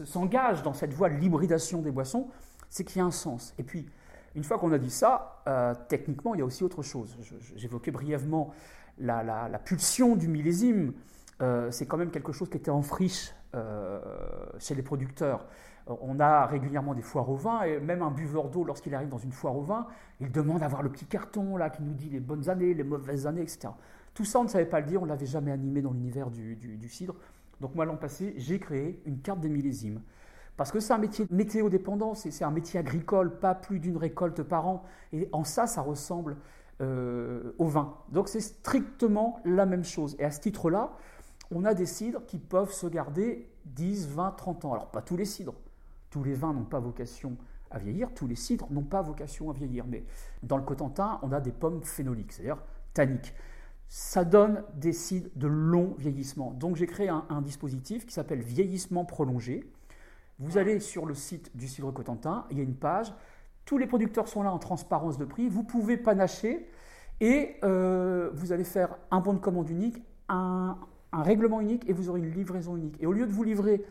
s'engagent 0.06 0.64
dans 0.64 0.74
cette 0.74 0.94
voie 0.94 1.10
de 1.10 1.16
l'hybridation 1.16 1.82
des 1.82 1.92
boissons, 1.92 2.30
c'est 2.70 2.84
qu'il 2.84 3.00
y 3.00 3.02
a 3.02 3.06
un 3.06 3.12
sens. 3.12 3.54
Et 3.58 3.64
puis, 3.64 3.90
une 4.36 4.44
fois 4.46 4.58
qu'on 4.58 4.72
a 4.72 4.78
dit 4.78 4.90
ça, 4.90 5.44
euh, 5.48 5.74
techniquement, 5.90 6.34
il 6.34 6.40
y 6.40 6.42
a 6.42 6.46
aussi 6.46 6.64
autre 6.64 6.82
chose. 6.82 7.18
J'évoquais 7.58 7.92
brièvement 7.92 8.54
la, 9.02 9.60
pulsion 9.64 10.16
du 10.16 10.28
millésime, 10.28 10.94
euh, 11.42 11.72
c'est 11.72 11.86
quand 11.86 11.98
même 11.98 12.12
quelque 12.12 12.32
chose 12.32 12.50
qui 12.50 12.58
était 12.58 12.72
en 12.72 12.82
friche 12.82 13.34
euh, 13.56 14.00
chez 14.60 14.76
les 14.76 14.84
producteurs. 14.84 15.46
On 15.88 16.20
a 16.20 16.46
régulièrement 16.46 16.94
des 16.94 17.02
foires 17.02 17.30
au 17.30 17.36
vin, 17.36 17.64
et 17.64 17.80
même 17.80 18.02
un 18.02 18.12
buveur 18.12 18.50
d'eau, 18.50 18.64
lorsqu'il 18.64 18.94
arrive 18.94 19.10
dans 19.10 19.18
une 19.18 19.32
foire 19.32 19.58
au 19.58 19.62
vin, 19.62 19.88
il 20.20 20.32
demande 20.32 20.62
à 20.62 20.66
avoir 20.66 20.84
le 20.84 20.90
petit 20.90 21.06
carton 21.06 21.58
là 21.58 21.70
qui 21.70 21.82
nous 21.82 21.94
dit 21.94 22.10
les 22.10 22.20
bonnes 22.20 22.50
années, 22.50 22.74
les 22.74 22.84
mauvaises 22.84 23.26
années, 23.26 23.42
etc. 23.42 23.70
Tout 24.14 24.26
ça, 24.26 24.40
on 24.40 24.44
ne 24.44 24.50
savait 24.50 24.66
pas 24.66 24.80
le 24.80 24.86
dire, 24.86 25.02
on 25.02 25.06
ne 25.06 25.10
l'avait 25.10 25.26
jamais 25.26 25.52
animé 25.52 25.82
dans 25.82 25.92
l'univers 25.92 26.30
du, 26.30 26.88
cidre. 26.88 27.16
Donc 27.60 27.76
moi, 27.76 27.86
l'an 27.86 27.98
passé, 27.98 28.34
j'ai 28.38 28.60
créé 28.60 29.02
une 29.06 29.20
carte 29.20 29.40
des 29.40 29.50
millésimes. 29.50 30.02
Parce 30.58 30.72
que 30.72 30.80
c'est 30.80 30.94
un 30.94 30.98
métier 30.98 31.26
météo 31.32 31.70
dépendant, 31.70 32.14
c'est 32.14 32.44
un 32.44 32.52
métier 32.52 32.80
agricole, 32.80 33.40
pas 33.40 33.56
plus 33.56 33.80
d'une 33.80 33.98
récolte 33.98 34.44
par 34.44 34.68
an. 34.68 34.84
Et 35.12 35.28
en 35.32 35.44
ça, 35.44 35.66
ça 35.66 35.82
ressemble 35.82 36.38
euh, 36.82 37.54
au 37.60 37.68
vin. 37.68 37.98
Donc 38.10 38.28
c'est 38.28 38.42
strictement 38.42 39.40
la 39.46 39.66
même 39.66 39.84
chose. 39.84 40.16
Et 40.20 40.24
à 40.24 40.32
ce 40.32 40.40
titre-là, 40.40 40.92
on 41.52 41.64
a 41.66 41.74
des 41.74 41.86
cidres 41.86 42.26
qui 42.26 42.40
peuvent 42.40 42.72
se 42.72 42.88
garder 42.88 43.50
10, 43.66 44.08
20, 44.10 44.32
30 44.32 44.66
ans. 44.66 44.74
Alors 44.74 44.90
pas 44.90 45.02
tous 45.02 45.18
les 45.18 45.26
cidres. 45.26 45.54
Tous 46.10 46.24
les 46.24 46.34
vins 46.34 46.54
n'ont 46.54 46.66
pas 46.66 46.80
vocation 46.80 47.38
à 47.70 47.80
vieillir, 47.80 48.14
tous 48.14 48.28
les 48.28 48.36
cidres 48.36 48.68
n'ont 48.70 48.84
pas 48.84 49.02
vocation 49.02 49.50
à 49.50 49.54
vieillir. 49.54 49.86
Mais 49.88 50.04
dans 50.44 50.58
le 50.58 50.64
Cotentin, 50.64 51.20
on 51.22 51.32
a 51.32 51.40
des 51.40 51.52
pommes 51.52 51.84
phénoliques, 51.84 52.34
c'est-à-dire 52.34 52.62
tanniques. 52.94 53.34
Ça 53.88 54.26
donne 54.26 54.64
des 54.76 54.94
cidres 54.94 55.30
de 55.36 55.48
long 55.48 55.96
vieillissement. 55.98 56.52
Donc 56.52 56.76
j'ai 56.76 56.88
créé 56.88 57.10
un, 57.10 57.26
un 57.30 57.42
dispositif 57.42 58.06
qui 58.06 58.14
s'appelle 58.14 58.42
vieillissement 58.42 59.06
prolongé. 59.06 59.72
Vous 60.40 60.58
allez 60.58 60.80
sur 60.80 61.06
le 61.06 61.14
site 61.14 61.56
du 61.56 61.68
cidre 61.68 61.94
Cotentin, 61.94 62.46
il 62.50 62.58
y 62.58 62.62
a 62.62 62.64
une 62.64 62.76
page 62.76 63.14
tous 63.72 63.78
les 63.78 63.88
producteurs 63.88 64.28
sont 64.28 64.44
là 64.44 64.52
en 64.52 64.60
transparence 64.60 65.18
de 65.18 65.24
prix. 65.24 65.48
Vous 65.48 65.64
pouvez 65.64 65.96
panacher 65.96 66.68
et 67.22 67.56
euh, 67.64 68.30
vous 68.34 68.52
allez 68.52 68.66
faire 68.66 68.98
un 69.12 69.22
bon 69.22 69.32
de 69.32 69.40
commande 69.40 69.70
unique, 69.70 70.04
un, 70.28 70.78
règlement 71.14 71.62
unique 71.62 71.90
et 71.90 71.94
vous 71.94 72.10
aurez 72.10 72.20
une 72.20 72.32
livraison 72.32 72.76
unique. 72.76 72.98
Et 73.00 73.06
au 73.06 73.14
lieu 73.14 73.26
de 73.26 73.32
vous 73.32 73.46
livrer 73.46 73.82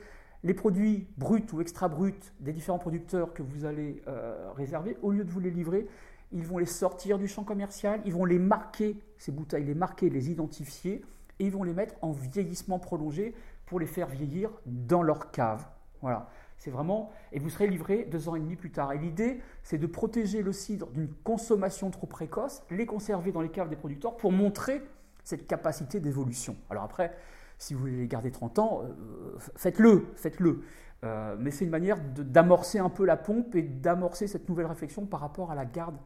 les 0.43 0.53
produits 0.53 1.09
bruts 1.17 1.47
ou 1.55 1.63
extra 1.63 1.89
bruts 1.89 2.13
des 2.41 2.53
différents 2.53 2.79
producteurs 2.79 3.33
que 3.33 3.43
vous 3.43 3.65
allez 3.65 4.03
euh, 4.07 4.51
réserver, 4.55 4.99
au 5.01 5.13
lieu 5.13 5.25
de 5.25 5.31
vous 5.31 5.41
les 5.41 5.51
livrer, 5.51 5.87
ils 6.31 6.45
vont 6.45 6.59
les 6.59 6.67
sortir 6.67 7.17
du 7.17 7.27
champ 7.27 7.45
commercial, 7.45 8.03
ils 8.05 8.13
vont 8.13 8.27
les 8.27 8.39
marquer, 8.39 9.01
ces 9.17 9.33
bouteilles, 9.33 9.65
les 9.65 9.75
marquer, 9.75 10.11
les 10.11 10.31
identifier, 10.31 11.03
et 11.39 11.47
ils 11.47 11.53
vont 11.53 11.63
les 11.63 11.73
mettre 11.73 11.95
en 12.03 12.13
vieillissement 12.13 12.79
prolongé 12.79 13.35
pour 13.65 13.81
les 13.81 13.87
faire 13.87 14.09
vieillir 14.09 14.51
dans 14.67 15.03
leur 15.03 15.31
cave. 15.31 15.67
Voilà. 16.03 16.29
C'est 16.61 16.71
vraiment, 16.71 17.11
et 17.33 17.39
vous 17.39 17.49
serez 17.49 17.67
livré 17.67 18.05
deux 18.05 18.29
ans 18.29 18.37
et 18.37 18.39
demi 18.39 18.55
plus 18.55 18.71
tard. 18.71 18.93
Et 18.93 18.99
l'idée, 18.99 19.41
c'est 19.63 19.79
de 19.79 19.87
protéger 19.87 20.43
le 20.43 20.53
cidre 20.53 20.89
d'une 20.89 21.09
consommation 21.09 21.91
trop 21.91 22.07
précoce, 22.07 22.63
les 22.71 22.85
conserver 22.85 23.33
dans 23.33 23.41
les 23.41 23.49
caves 23.49 23.71
des 23.71 23.77
producteurs 23.77 24.19
pour 24.19 24.31
montrer 24.31 24.83
cette 25.25 25.47
capacité 25.47 26.01
d'évolution. 26.01 26.57
Alors 26.69 26.85
après, 26.85 27.17
si 27.57 27.73
vous 27.73 27.81
voulez 27.81 27.97
les 27.97 28.09
garder 28.09 28.31
30 28.31 28.59
ans, 28.59 28.83
euh, 28.85 29.39
faites-le, 29.57 30.09
faites-le. 30.17 30.61
Euh, 31.03 31.35
mais 31.39 31.51
c'est 31.51 31.65
une 31.65 31.71
manière 31.71 31.99
d'amorcer 31.99 32.79
un 32.79 32.91
peu 32.91 33.07
la 33.07 33.17
pompe 33.17 33.55
et 33.55 33.63
d'amorcer 33.63 34.27
cette 34.27 34.47
nouvelle 34.47 34.67
réflexion 34.67 35.07
par 35.07 35.21
rapport 35.21 35.51
à 35.51 35.55
la 35.55 35.65
garde 35.65 35.97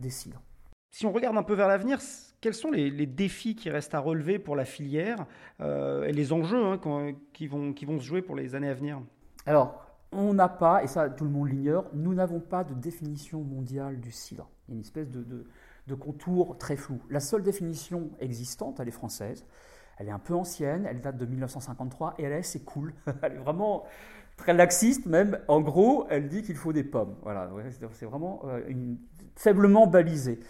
des 0.00 0.10
cidres. 0.10 0.42
Si 0.90 1.06
on 1.06 1.12
regarde 1.12 1.38
un 1.38 1.42
peu 1.42 1.54
vers 1.54 1.66
l'avenir, 1.66 1.98
quels 2.42 2.52
sont 2.52 2.70
les, 2.70 3.06
défis 3.06 3.56
qui 3.56 3.70
restent 3.70 3.94
à 3.94 4.00
relever 4.00 4.38
pour 4.38 4.54
la 4.54 4.66
filière 4.66 5.24
et 5.60 6.12
les 6.12 6.32
enjeux 6.34 6.62
hein, 6.62 6.78
qui, 7.32 7.46
vont, 7.46 7.72
qui 7.72 7.86
vont 7.86 7.98
se 7.98 8.04
jouer 8.04 8.20
pour 8.20 8.36
les 8.36 8.54
années 8.54 8.68
à 8.68 8.74
venir? 8.74 9.00
Alors, 9.46 9.84
on 10.14 10.34
n'a 10.34 10.48
pas, 10.48 10.82
et 10.82 10.86
ça 10.86 11.08
tout 11.10 11.24
le 11.24 11.30
monde 11.30 11.48
l'ignore, 11.48 11.86
nous 11.92 12.14
n'avons 12.14 12.40
pas 12.40 12.64
de 12.64 12.74
définition 12.74 13.42
mondiale 13.42 14.00
du 14.00 14.12
cidre. 14.12 14.48
Il 14.68 14.72
y 14.72 14.74
a 14.74 14.76
une 14.76 14.80
espèce 14.82 15.10
de, 15.10 15.24
de, 15.86 15.94
contour 15.94 16.56
très 16.58 16.76
flou. 16.76 17.00
La 17.10 17.20
seule 17.20 17.42
définition 17.42 18.10
existante, 18.20 18.80
elle 18.80 18.88
est 18.88 18.92
française. 18.92 19.44
Elle 19.98 20.08
est 20.08 20.12
un 20.12 20.18
peu 20.18 20.34
ancienne, 20.34 20.86
elle 20.88 21.00
date 21.00 21.16
de 21.16 21.26
1953 21.26 22.14
et 22.18 22.24
elle 22.24 22.32
est 22.32 22.38
assez 22.38 22.60
cool. 22.60 22.94
elle 23.22 23.34
est 23.34 23.38
vraiment 23.38 23.84
très 24.36 24.52
laxiste 24.52 25.06
même. 25.06 25.38
En 25.48 25.60
gros, 25.60 26.06
elle 26.10 26.28
dit 26.28 26.42
qu'il 26.42 26.56
faut 26.56 26.72
des 26.72 26.84
pommes. 26.84 27.14
Voilà, 27.22 27.48
c'est 27.92 28.06
vraiment 28.06 28.42
euh, 28.46 28.60
faiblement 29.36 29.86
balisé. 29.86 30.40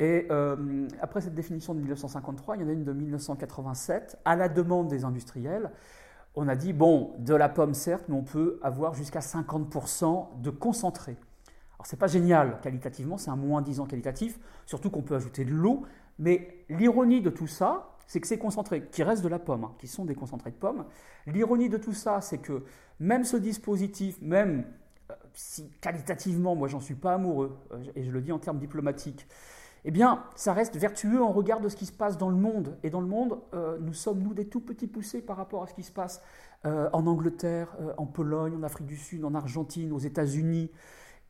Et 0.00 0.26
euh, 0.30 0.88
après 1.00 1.20
cette 1.20 1.34
définition 1.34 1.74
de 1.74 1.80
1953, 1.80 2.56
il 2.56 2.62
y 2.62 2.64
en 2.64 2.68
a 2.68 2.72
une 2.72 2.84
de 2.84 2.92
1987, 2.92 4.18
à 4.24 4.34
la 4.34 4.48
demande 4.48 4.88
des 4.88 5.04
industriels 5.04 5.70
on 6.34 6.48
a 6.48 6.56
dit, 6.56 6.72
bon, 6.72 7.12
de 7.18 7.34
la 7.34 7.48
pomme 7.48 7.74
certes, 7.74 8.04
mais 8.08 8.14
on 8.14 8.22
peut 8.22 8.58
avoir 8.62 8.94
jusqu'à 8.94 9.20
50% 9.20 10.40
de 10.40 10.50
concentré. 10.50 11.16
Alors 11.74 11.86
c'est 11.86 11.98
pas 11.98 12.06
génial 12.06 12.60
qualitativement, 12.60 13.16
c'est 13.16 13.30
un 13.30 13.36
moins 13.36 13.62
10 13.62 13.80
ans 13.80 13.86
qualitatif, 13.86 14.38
surtout 14.66 14.90
qu'on 14.90 15.02
peut 15.02 15.16
ajouter 15.16 15.44
de 15.44 15.50
l'eau, 15.50 15.82
mais 16.18 16.64
l'ironie 16.68 17.22
de 17.22 17.30
tout 17.30 17.46
ça, 17.46 17.96
c'est 18.06 18.20
que 18.20 18.26
ces 18.26 18.38
concentrés, 18.38 18.84
qui 18.90 19.02
restent 19.02 19.22
de 19.22 19.28
la 19.28 19.38
pomme, 19.38 19.64
hein, 19.64 19.72
qui 19.78 19.86
sont 19.86 20.04
des 20.04 20.14
concentrés 20.14 20.50
de 20.50 20.56
pomme, 20.56 20.84
l'ironie 21.26 21.68
de 21.68 21.78
tout 21.78 21.94
ça, 21.94 22.20
c'est 22.20 22.38
que 22.38 22.64
même 22.98 23.24
ce 23.24 23.36
dispositif, 23.36 24.20
même 24.20 24.64
euh, 25.10 25.14
si 25.32 25.70
qualitativement, 25.80 26.54
moi 26.54 26.68
j'en 26.68 26.80
suis 26.80 26.94
pas 26.94 27.14
amoureux, 27.14 27.56
euh, 27.72 27.82
et 27.96 28.04
je 28.04 28.10
le 28.10 28.20
dis 28.20 28.32
en 28.32 28.38
termes 28.38 28.58
diplomatiques, 28.58 29.26
eh 29.84 29.90
bien, 29.90 30.24
ça 30.34 30.52
reste 30.52 30.76
vertueux 30.76 31.22
en 31.22 31.32
regard 31.32 31.60
de 31.60 31.68
ce 31.68 31.76
qui 31.76 31.86
se 31.86 31.92
passe 31.92 32.18
dans 32.18 32.28
le 32.28 32.36
monde. 32.36 32.76
Et 32.82 32.90
dans 32.90 33.00
le 33.00 33.06
monde, 33.06 33.40
euh, 33.54 33.78
nous 33.80 33.94
sommes, 33.94 34.20
nous, 34.20 34.34
des 34.34 34.46
tout 34.46 34.60
petits 34.60 34.86
poussés 34.86 35.22
par 35.22 35.36
rapport 35.36 35.62
à 35.62 35.66
ce 35.66 35.74
qui 35.74 35.82
se 35.82 35.92
passe 35.92 36.22
euh, 36.66 36.90
en 36.92 37.06
Angleterre, 37.06 37.74
euh, 37.80 37.92
en 37.96 38.06
Pologne, 38.06 38.54
en 38.56 38.62
Afrique 38.62 38.86
du 38.86 38.96
Sud, 38.96 39.24
en 39.24 39.34
Argentine, 39.34 39.92
aux 39.92 39.98
États-Unis. 39.98 40.70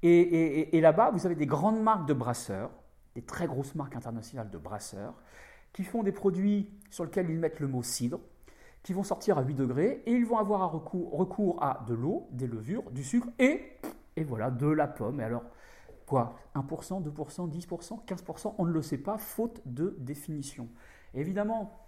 Et, 0.03 0.81
là-bas, 0.81 1.11
vous 1.11 1.27
avez 1.27 1.35
des 1.35 1.47
grandes 1.47 1.83
marques 1.83 2.09
de 2.09 2.15
brasseurs, 2.15 2.71
des 3.15 3.23
très 3.23 3.47
grosses 3.47 3.75
marques 3.75 3.97
internationales 3.97 4.51
de 4.51 4.59
brasseurs, 4.59 5.15
qui 5.73 5.85
font 5.85 6.03
des 6.03 6.13
produits 6.13 6.71
sur 6.91 7.05
lesquels 7.05 7.29
ils 7.29 7.39
mettent 7.39 7.61
le 7.61 7.69
mot 7.69 7.83
cidre, 7.83 8.19
qui 8.83 8.95
vont 8.95 9.03
sortir 9.03 9.37
à 9.37 9.43
8 9.43 9.55
degrés, 9.55 10.03
et 10.07 10.13
ils 10.13 10.25
vont 10.25 10.39
avoir 10.39 10.73
recours, 10.73 11.13
recours 11.13 11.63
à 11.63 11.85
de 11.87 11.95
l'eau, 11.95 12.29
des 12.33 12.47
levures, 12.47 12.91
du 12.93 13.05
sucre, 13.05 13.29
et, 13.39 13.63
et 14.17 14.25
voilà, 14.25 14.51
de 14.51 14.67
la 14.67 14.89
pomme. 14.89 15.21
Et 15.21 15.25
alors, 15.25 15.45
Quoi 16.11 16.35
1%, 16.57 17.05
2%, 17.05 17.49
10%, 17.49 18.05
15% 18.05 18.55
On 18.59 18.67
ne 18.67 18.73
le 18.73 18.83
sait 18.83 18.99
pas, 18.99 19.17
faute 19.17 19.63
de 19.65 19.95
définition. 20.01 20.69
évidemment, 21.15 21.87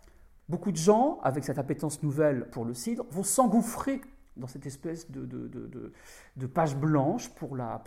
beaucoup 0.48 0.70
de 0.70 0.76
gens, 0.76 1.18
avec 1.24 1.42
cette 1.42 1.58
appétence 1.58 2.04
nouvelle 2.04 2.48
pour 2.50 2.64
le 2.64 2.72
cidre, 2.72 3.04
vont 3.10 3.24
s'engouffrer 3.24 4.00
dans 4.36 4.46
cette 4.46 4.64
espèce 4.64 5.10
de, 5.10 6.46
page 6.54 6.76
blanche 6.76 7.30
pour 7.30 7.56
la, 7.56 7.82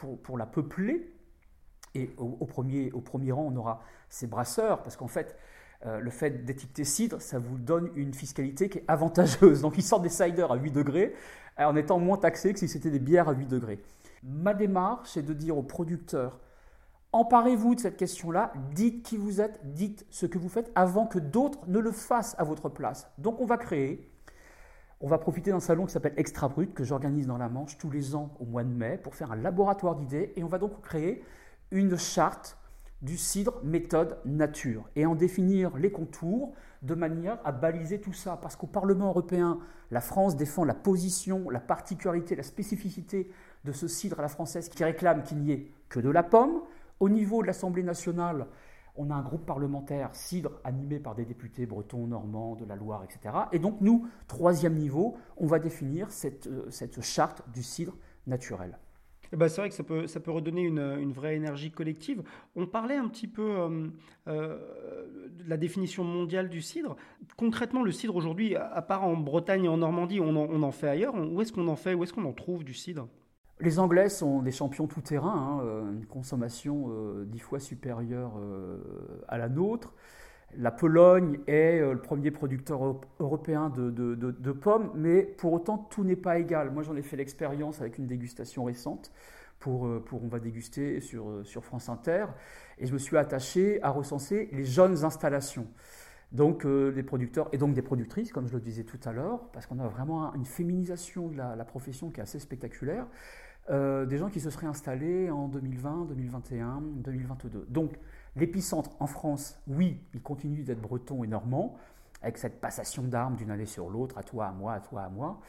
peupler. 0.52 1.14
Et 1.94 2.14
au, 2.18 2.46
premier, 2.46 2.92
rang, 3.32 3.50
on 3.50 3.56
aura 3.56 3.82
ces 4.10 4.28
brasseurs, 4.28 4.84
parce 4.84 4.98
qu'en 4.98 5.08
fait, 5.08 5.38
euh, 5.86 6.02
le 6.02 6.10
fait 6.10 6.44
d'étiqueter 6.44 6.84
cidre, 6.84 7.22
ça 7.22 7.40
vous 7.40 7.58
donne 7.58 7.92
une 7.96 8.14
fiscalité 8.14 8.68
qui 8.68 8.80
est 8.80 8.86
avantageuse. 8.90 9.62
Donc 9.62 9.78
ils 9.78 9.84
sortent 9.84 10.04
des 10.04 10.10
ciders 10.10 10.52
à 10.52 10.58
8 10.58 10.72
degrés 10.72 11.16
en 11.58 11.78
étant 11.78 11.98
moins 11.98 12.18
taxés 12.18 12.52
que 12.52 12.60
si 12.60 12.68
c'était 12.68 12.92
des 12.92 13.00
bières 13.00 13.30
à 13.30 13.32
8 13.32 13.46
degrés. 13.46 13.80
Ma 14.28 14.56
démarche, 14.56 15.12
c'est 15.14 15.22
de 15.22 15.34
dire 15.34 15.56
aux 15.56 15.64
producteurs, 15.64 16.40
emparez-vous 17.12 17.76
de 17.76 17.80
cette 17.80 17.96
question-là, 17.96 18.52
dites 18.74 19.04
qui 19.04 19.18
vous 19.18 19.40
êtes, 19.40 19.60
dites 19.74 20.04
ce 20.10 20.26
que 20.26 20.40
vous 20.40 20.50
faites 20.50 20.72
avant 20.74 21.06
que 21.06 21.20
d'autres 21.20 21.60
ne 21.68 21.78
le 21.78 21.92
fassent 21.92 22.36
à 22.40 22.44
votre 22.44 22.68
place. 22.68 23.08
Donc 23.20 23.40
on 23.40 23.46
va 23.46 23.58
créer, 23.58 24.12
on 25.00 25.08
va 25.08 25.20
profiter 25.20 25.52
d'un 25.52 25.60
salon 25.60 25.86
qui 25.86 25.94
s'appelle 25.94 26.16
Extra 26.18 26.50
Brut, 26.50 26.74
que 26.74 26.84
j'organise 26.84 27.28
dans 27.28 27.38
la 27.38 27.50
Manche 27.50 27.78
tous 27.78 27.92
les 27.92 28.16
ans 28.16 28.34
au 28.40 28.46
mois 28.46 28.64
de 28.64 28.70
mai, 28.70 28.98
pour 28.98 29.14
faire 29.14 29.32
un 29.32 29.36
laboratoire 29.36 29.96
d'idées, 29.96 30.34
et 30.36 30.44
on 30.44 30.48
va 30.48 30.58
donc 30.58 30.82
créer 30.82 31.24
une 31.70 31.96
charte 31.96 32.58
du 33.04 33.18
cidre 33.18 33.60
méthode 33.64 34.18
nature, 34.26 34.90
et 34.96 35.06
en 35.06 35.14
définir 35.14 35.78
les 35.78 35.92
contours 35.92 36.54
de 36.82 36.96
manière 36.96 37.38
à 37.46 37.52
baliser 37.52 38.02
tout 38.02 38.14
ça. 38.14 38.40
Parce 38.42 38.56
qu'au 38.56 38.66
Parlement 38.68 39.10
européen, 39.10 39.60
la 39.92 40.02
France 40.02 40.36
défend 40.36 40.64
la 40.64 40.74
position, 40.74 41.52
la 41.52 41.60
particularité, 41.60 42.36
la 42.36 42.42
spécificité 42.44 43.30
de 43.66 43.72
ce 43.72 43.88
cidre 43.88 44.20
à 44.20 44.22
la 44.22 44.28
française 44.30 44.70
qui 44.70 44.84
réclame 44.84 45.24
qu'il 45.24 45.40
n'y 45.40 45.52
ait 45.52 45.72
que 45.90 46.00
de 46.00 46.10
la 46.10 46.24
pomme. 46.24 46.62
Au 47.00 47.10
niveau 47.10 47.42
de 47.42 47.48
l'Assemblée 47.48 47.84
nationale, 47.84 48.48
on 48.96 49.10
a 49.10 49.16
un 49.16 49.22
groupe 49.22 49.46
parlementaire 49.46 50.16
cidre 50.16 50.52
animé 50.64 51.00
par 51.00 51.16
des 51.16 51.26
députés 51.26 51.66
bretons, 51.66 52.08
normands, 52.08 52.56
de 52.56 52.64
la 52.66 52.76
Loire, 52.76 53.04
etc. 53.04 53.36
Et 53.52 53.60
donc 53.60 53.82
nous, 53.82 54.08
troisième 54.28 54.76
niveau, 54.76 55.18
on 55.38 55.48
va 55.48 55.60
définir 55.60 56.12
cette, 56.12 56.48
euh, 56.48 56.66
cette 56.70 57.02
charte 57.02 57.44
du 57.54 57.64
cidre 57.64 57.94
naturel. 58.28 58.78
Eh 59.34 59.38
ben, 59.38 59.50
c'est 59.50 59.60
vrai 59.60 59.70
que 59.70 59.76
ça 59.76 59.84
peut, 59.84 60.08
ça 60.08 60.20
peut 60.20 60.32
redonner 60.32 60.62
une, 60.62 60.80
une, 60.80 61.12
vraie 61.12 61.36
énergie 61.36 61.72
collective. 61.72 62.24
On 62.56 62.68
parlait 62.68 62.96
un 62.96 63.08
petit 63.08 63.28
peu 63.28 63.42
euh, 63.42 63.88
euh, 64.28 65.28
de 65.30 65.50
la 65.50 65.58
définition 65.58 66.04
mondiale 66.04 66.48
du 66.48 66.62
cidre. 66.62 66.96
Concrètement, 67.36 67.84
le 67.84 67.92
cidre 67.92 68.16
aujourd'hui, 68.16 68.56
à 68.56 68.82
part 68.82 69.04
en 69.04 69.18
Bretagne 69.18 69.66
et 69.66 69.68
en 69.68 69.78
Normandie, 69.78 70.20
on 70.22 70.30
en, 70.30 70.48
on 70.50 70.62
en 70.62 70.72
fait 70.72 70.88
ailleurs. 70.88 71.16
Où 71.16 71.42
est-ce 71.42 71.52
qu'on 71.52 71.68
en 71.68 71.76
fait? 71.76 71.96
Où 71.96 72.04
est-ce 72.04 72.14
qu'on 72.14 72.26
en 72.26 72.34
trouve 72.34 72.64
du 72.64 72.76
cidre? 72.76 73.08
Les 73.60 73.80
Anglais 73.80 74.10
sont 74.10 74.42
des 74.42 74.52
champions 74.52 74.88
tout-terrain, 74.88 75.60
hein, 75.60 75.64
euh, 75.64 75.92
une 75.92 76.06
consommation 76.06 76.88
euh, 76.90 77.24
dix 77.26 77.40
fois 77.40 77.60
supérieure 77.60 78.34
euh, 78.38 78.78
à 79.28 79.38
la 79.38 79.48
nôtre. 79.48 79.94
La 80.58 80.72
Pologne 80.72 81.40
est 81.48 81.82
le 81.82 82.00
premier 82.00 82.32
producteur 82.32 83.02
européen 83.20 83.70
de, 83.70 84.52
pommes, 84.54 84.92
mais 84.96 85.24
pour 85.24 85.52
autant, 85.52 85.78
tout 85.78 86.06
n'est 86.06 86.16
pas 86.16 86.38
égal. 86.38 86.72
Moi, 86.72 86.82
j'en 86.82 86.96
ai 86.96 87.02
fait 87.02 87.18
l'expérience 87.18 87.82
avec 87.82 87.98
une 87.98 88.08
dégustation 88.08 88.64
récente 88.64 89.12
pour, 89.60 89.90
pour 90.04 90.24
On 90.24 90.28
va 90.28 90.40
déguster 90.40 91.02
sur, 91.02 91.42
sur 91.44 91.66
France 91.66 91.90
Inter, 91.90 92.28
et 92.78 92.86
je 92.86 92.94
me 92.94 93.00
suis 93.00 93.18
attaché 93.18 93.84
à 93.84 93.90
recenser 93.90 94.48
les 94.54 94.64
jeunes 94.64 95.04
installations. 95.04 95.68
Donc 96.32 96.66
des 96.66 97.04
producteurs 97.04 97.50
et 97.52 97.58
donc 97.58 97.74
des 97.74 97.82
productrices, 97.82 98.32
comme 98.32 98.48
je 98.48 98.54
le 98.54 98.62
disais 98.62 98.84
tout 98.84 99.00
à 99.04 99.12
l'heure, 99.12 99.50
parce 99.52 99.66
qu'on 99.66 99.80
a 99.80 99.88
vraiment 99.88 100.34
une 100.36 100.46
féminisation 100.46 101.28
de 101.28 101.38
la, 101.38 101.58
la, 101.58 101.66
profession 101.66 102.12
qui 102.12 102.22
est 102.22 102.24
assez 102.24 102.40
spectaculaire. 102.40 103.08
Euh, 103.72 104.06
des 104.06 104.20
gens 104.20 104.30
qui 104.30 104.40
se 104.40 104.52
seraient 104.52 104.68
installés 104.68 105.32
en 105.32 105.48
2020, 105.48 106.06
2021, 106.10 106.84
2022. 106.98 107.66
Donc 107.70 107.94
l'épicentre 108.36 108.92
en 109.00 109.08
France, 109.08 109.60
oui, 109.68 110.00
il 110.14 110.22
continue 110.22 110.62
d'être 110.62 110.82
breton 110.82 111.24
et 111.24 111.28
normand, 111.28 111.76
avec 112.22 112.38
cette 112.38 112.62
passation 112.62 113.04
d'armes 113.04 113.36
d'une 113.36 113.50
année 113.50 113.66
sur 113.66 113.90
l'autre, 113.90 114.20
à 114.20 114.24
toi, 114.24 114.48
à 114.48 114.52
moi, 114.52 114.74
à 114.74 114.80
toi, 114.82 115.02
à 115.02 115.10
moi. 115.10 115.40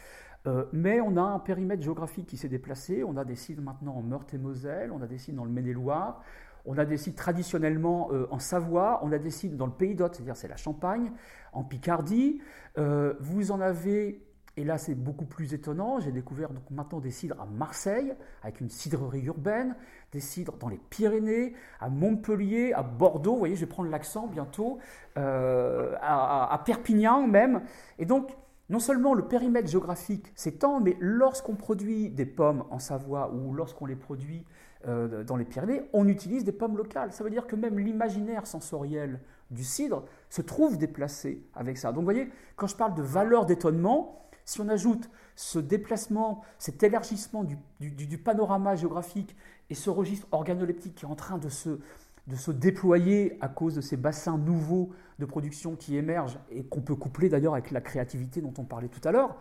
Euh, 0.46 0.64
mais 0.72 1.00
on 1.00 1.16
a 1.18 1.22
un 1.22 1.38
périmètre 1.38 1.82
géographique 1.82 2.26
qui 2.26 2.38
s'est 2.38 2.48
déplacé. 2.48 3.04
On 3.04 3.16
a 3.18 3.24
des 3.24 3.34
sites 3.34 3.60
maintenant 3.60 3.96
en 3.96 4.02
Meurthe 4.02 4.32
et 4.32 4.38
Moselle, 4.38 4.92
on 4.92 5.02
a 5.02 5.06
des 5.06 5.18
sites 5.18 5.34
dans 5.34 5.44
le 5.44 5.50
Maine-et-Loire, 5.50 6.22
on 6.64 6.78
a 6.78 6.86
des 6.86 6.96
sites 6.96 7.16
traditionnellement 7.16 8.08
euh, 8.12 8.26
en 8.30 8.38
Savoie, 8.38 9.00
on 9.02 9.12
a 9.12 9.18
des 9.18 9.30
sites 9.30 9.58
dans 9.58 9.66
le 9.66 9.72
Pays 9.72 9.94
d'Hôte, 9.94 10.14
c'est-à-dire 10.14 10.36
c'est 10.36 10.48
la 10.48 10.56
Champagne, 10.56 11.12
en 11.52 11.64
Picardie. 11.64 12.40
vous 12.76 13.50
en 13.50 13.60
avez 13.60 14.25
et 14.58 14.64
là, 14.64 14.78
c'est 14.78 14.94
beaucoup 14.94 15.26
plus 15.26 15.52
étonnant. 15.52 16.00
J'ai 16.00 16.12
découvert 16.12 16.50
donc 16.50 16.70
maintenant 16.70 16.98
des 16.98 17.10
cidres 17.10 17.38
à 17.38 17.44
Marseille, 17.44 18.14
avec 18.42 18.60
une 18.60 18.70
cidrerie 18.70 19.24
urbaine, 19.24 19.76
des 20.12 20.20
cidres 20.20 20.56
dans 20.56 20.68
les 20.68 20.80
Pyrénées, 20.88 21.52
à 21.78 21.90
Montpellier, 21.90 22.72
à 22.72 22.82
Bordeaux. 22.82 23.32
Vous 23.32 23.38
voyez, 23.38 23.54
je 23.54 23.60
vais 23.60 23.66
prendre 23.66 23.90
l'accent 23.90 24.26
bientôt, 24.26 24.78
euh, 25.18 25.94
à, 26.00 26.62
Perpignan 26.64 27.26
même. 27.26 27.62
Et 27.98 28.06
donc, 28.06 28.34
non 28.70 28.78
seulement 28.78 29.12
le 29.12 29.28
périmètre 29.28 29.68
géographique 29.68 30.32
s'étend, 30.34 30.80
mais 30.80 30.96
lorsqu'on 31.00 31.54
produit 31.54 32.08
des 32.08 32.26
pommes 32.26 32.64
en 32.70 32.78
Savoie 32.78 33.30
ou 33.32 33.52
lorsqu'on 33.52 33.84
les 33.84 33.94
produit 33.94 34.46
euh, 34.88 35.22
dans 35.22 35.36
les 35.36 35.44
Pyrénées, 35.44 35.82
on 35.92 36.08
utilise 36.08 36.44
des 36.44 36.52
pommes 36.52 36.78
locales. 36.78 37.12
Ça 37.12 37.24
veut 37.24 37.30
dire 37.30 37.46
que 37.46 37.56
même 37.56 37.78
l'imaginaire 37.78 38.46
sensoriel 38.46 39.20
du 39.50 39.64
cidre 39.64 40.04
se 40.30 40.40
trouve 40.40 40.78
déplacé 40.78 41.46
avec 41.54 41.76
ça. 41.76 41.92
Donc 41.92 42.00
vous 42.00 42.06
voyez, 42.06 42.30
quand 42.56 42.66
je 42.66 42.74
parle 42.76 42.94
de 42.94 43.02
valeur 43.02 43.44
d'étonnement, 43.44 44.25
si 44.46 44.60
on 44.60 44.68
ajoute 44.68 45.10
ce 45.34 45.58
déplacement, 45.58 46.42
cet 46.58 46.82
élargissement 46.82 47.44
du, 47.44 48.18
panorama 48.18 48.76
géographique 48.76 49.36
et 49.68 49.74
ce 49.74 49.90
registre 49.90 50.26
organoleptique 50.30 50.94
qui 50.94 51.04
est 51.04 51.08
en 51.08 51.16
train 51.16 51.36
de 51.36 51.50
se, 51.50 52.50
déployer 52.50 53.36
à 53.42 53.48
cause 53.48 53.74
de 53.74 53.80
ces 53.82 53.98
bassins 53.98 54.38
nouveaux 54.38 54.90
de 55.18 55.26
production 55.26 55.76
qui 55.76 55.96
émergent 55.96 56.38
et 56.50 56.64
qu'on 56.64 56.80
peut 56.80 56.96
coupler 56.96 57.28
d'ailleurs 57.28 57.52
avec 57.52 57.70
la 57.70 57.80
créativité 57.80 58.40
dont 58.40 58.54
on 58.56 58.64
parlait 58.64 58.88
tout 58.88 59.06
à 59.06 59.12
l'heure, 59.12 59.36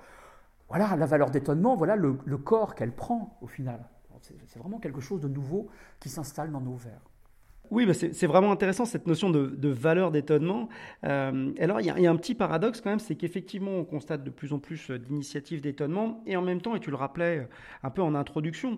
voilà 0.68 0.96
la 0.96 1.06
valeur 1.06 1.30
d'étonnement, 1.30 1.76
voilà 1.76 1.96
le 1.96 2.38
corps 2.38 2.76
qu'elle 2.76 2.94
prend 2.94 3.38
au 3.42 3.48
final. 3.48 3.88
C'est 4.48 4.60
vraiment 4.60 4.80
quelque 4.80 5.02
chose 5.02 5.22
de 5.22 5.28
nouveau 5.28 5.70
qui 6.00 6.10
s'installe 6.10 6.52
dans 6.52 6.62
nos 6.62 6.76
verres. 6.76 7.14
Oui, 7.72 7.86
bah, 7.86 7.93
c'est 7.93 8.27
vraiment 8.27 8.51
intéressant 8.51 8.86
cette 8.86 9.07
notion 9.07 9.29
de, 9.29 9.69
valeur 9.69 10.12
d'étonnement. 10.12 10.69
Euh, 11.03 11.51
alors, 11.60 11.81
il 11.81 11.86
y, 11.86 12.07
a 12.07 12.12
un 12.12 12.15
petit 12.15 12.36
paradoxe 12.36 12.81
quand 12.81 12.89
même, 12.89 13.00
c'est 13.00 13.15
qu'effectivement, 13.15 13.72
on 13.72 13.84
constate 13.84 14.24
de 14.24 14.29
plus 14.29 14.53
en 14.53 14.60
plus 14.60 14.91
euh, 14.91 15.00
d'initiatives 15.00 15.62
d'étonnement, 15.62 16.24
et 16.25 16.36
en 16.36 16.41
même 16.41 16.62
temps, 16.62 16.75
et 16.75 16.79
tu 16.79 16.89
le 16.89 16.95
rappelais 16.95 17.39
euh, 17.39 17.45
un 17.84 17.89
peu 17.89 18.01
en 18.01 18.15
introduction, 18.15 18.77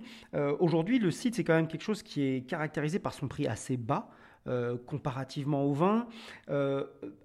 aujourd'hui, 0.59 0.99
le 0.99 1.11
site, 1.11 1.35
c'est 1.35 1.43
quand 1.43 1.55
même 1.55 1.67
quelque 1.67 1.81
chose 1.81 2.03
qui 2.03 2.23
est 2.23 2.41
caractérisé 2.41 2.99
par 2.99 3.13
son 3.13 3.27
prix 3.27 3.47
assez 3.47 3.77
bas. 3.77 4.09
Comparativement 4.85 5.63
au 5.65 5.73
vin, 5.73 6.07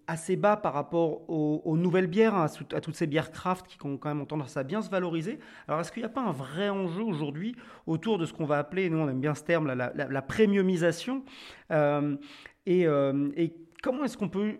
assez 0.06 0.36
bas 0.36 0.56
par 0.56 0.72
rapport 0.72 1.28
aux, 1.30 1.76
nouvelles 1.76 2.06
bières, 2.06 2.34
hein, 2.34 2.46
à, 2.72 2.80
toutes 2.80 2.96
ces 2.96 3.06
bières 3.06 3.30
craft 3.30 3.66
qui 3.66 3.78
ont 3.86 3.96
quand 3.96 4.14
même 4.14 4.26
tendance 4.26 4.56
à 4.56 4.64
bien 4.64 4.82
se 4.82 4.90
valoriser. 4.90 5.38
Alors 5.68 5.80
est-ce 5.80 5.92
qu'il 5.92 6.02
n'y 6.02 6.06
a 6.06 6.10
pas 6.10 6.22
un 6.22 6.32
vrai 6.32 6.68
enjeu 6.68 7.02
aujourd'hui 7.02 7.54
autour 7.86 8.18
de 8.18 8.26
ce 8.26 8.32
qu'on 8.32 8.44
va 8.44 8.58
appeler, 8.58 8.90
nous 8.90 8.98
on 8.98 9.08
aime 9.08 9.20
bien 9.20 9.34
ce 9.34 9.44
terme, 9.44 9.72
la, 9.72 10.22
premiumisation 10.22 11.24
et, 11.70 12.82
et 12.84 13.54
comment 13.82 14.04
est-ce 14.04 14.16
qu'on 14.16 14.28
peut 14.28 14.56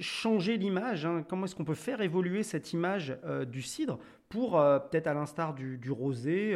changer 0.00 0.56
l'image 0.56 1.06
hein. 1.06 1.24
Comment 1.28 1.46
est-ce 1.46 1.54
qu'on 1.54 1.64
peut 1.64 1.74
faire 1.74 2.00
évoluer 2.00 2.42
cette 2.42 2.72
image 2.72 3.16
euh, 3.24 3.44
du 3.44 3.62
cidre 3.62 3.98
pour, 4.32 4.58
euh, 4.58 4.78
peut-être 4.78 5.08
à 5.08 5.12
l'instar 5.12 5.52
du, 5.52 5.90
rosé 5.90 6.54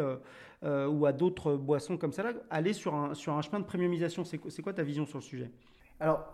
euh, 0.62 0.88
ou 0.88 1.04
à 1.04 1.12
d'autres 1.12 1.56
boissons 1.56 1.98
comme 1.98 2.12
ça, 2.12 2.22
là, 2.22 2.32
aller 2.48 2.72
sur 2.72 2.94
un, 2.94 3.12
sur 3.12 3.34
un 3.34 3.42
chemin 3.42 3.60
de 3.60 3.66
premiumisation 3.66 4.24
C'est 4.24 4.62
quoi 4.62 4.72
ta 4.72 4.82
vision 4.82 5.04
sur 5.04 5.18
le 5.18 5.22
sujet? 5.22 5.50
Alors, 6.00 6.24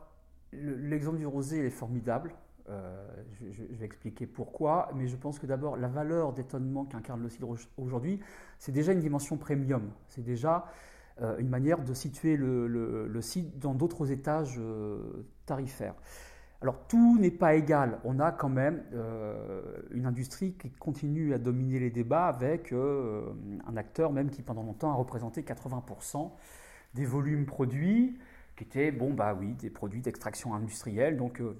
l'exemple 0.52 1.18
du 1.18 1.26
rosé 1.26 1.66
est 1.66 1.70
formidable. 1.70 2.32
Je, 2.68 3.64
vais 3.70 3.84
expliquer 3.84 4.26
pourquoi, 4.26 4.88
mais 4.94 5.08
je 5.08 5.16
pense 5.16 5.40
que 5.40 5.46
d'abord, 5.46 5.76
la 5.76 5.88
valeur 5.88 6.32
d'étonnement 6.32 6.84
qu'incarne 6.84 7.20
le 7.20 7.28
cidre 7.28 7.54
aujourd'hui, 7.76 8.20
c'est 8.58 8.72
déjà 8.72 8.92
une 8.92 9.00
dimension 9.00 9.36
premium. 9.36 9.90
C'est 10.06 10.24
déjà 10.24 10.66
une 11.38 11.48
manière 11.48 11.82
de 11.82 11.92
situer 11.92 12.36
le, 12.36 12.68
le 12.68 13.20
cidre 13.20 13.50
dans 13.56 13.74
d'autres 13.74 14.12
étages 14.12 14.60
tarifaires. 15.44 15.96
Alors 16.62 16.78
tout 16.86 17.18
n'est 17.18 17.32
pas 17.32 17.54
égal. 17.56 17.98
On 18.04 18.20
a 18.20 18.30
quand 18.30 18.48
même 18.48 18.84
euh, 18.94 19.60
une 19.90 20.06
industrie 20.06 20.52
qui 20.52 20.70
continue 20.70 21.34
à 21.34 21.38
dominer 21.38 21.80
les 21.80 21.90
débats 21.90 22.26
avec 22.26 22.72
euh, 22.72 23.24
un 23.66 23.76
acteur 23.76 24.12
même 24.12 24.30
qui 24.30 24.42
pendant 24.42 24.62
longtemps 24.62 24.92
a 24.92 24.94
représenté 24.94 25.42
80% 25.42 26.30
des 26.94 27.04
volumes 27.04 27.46
produits, 27.46 28.16
qui 28.56 28.62
étaient 28.62 28.92
bon 28.92 29.12
bah 29.12 29.36
des 29.60 29.70
produits 29.70 30.02
d'extraction 30.02 30.54
industrielle, 30.54 31.16
donc 31.16 31.40
euh, 31.40 31.56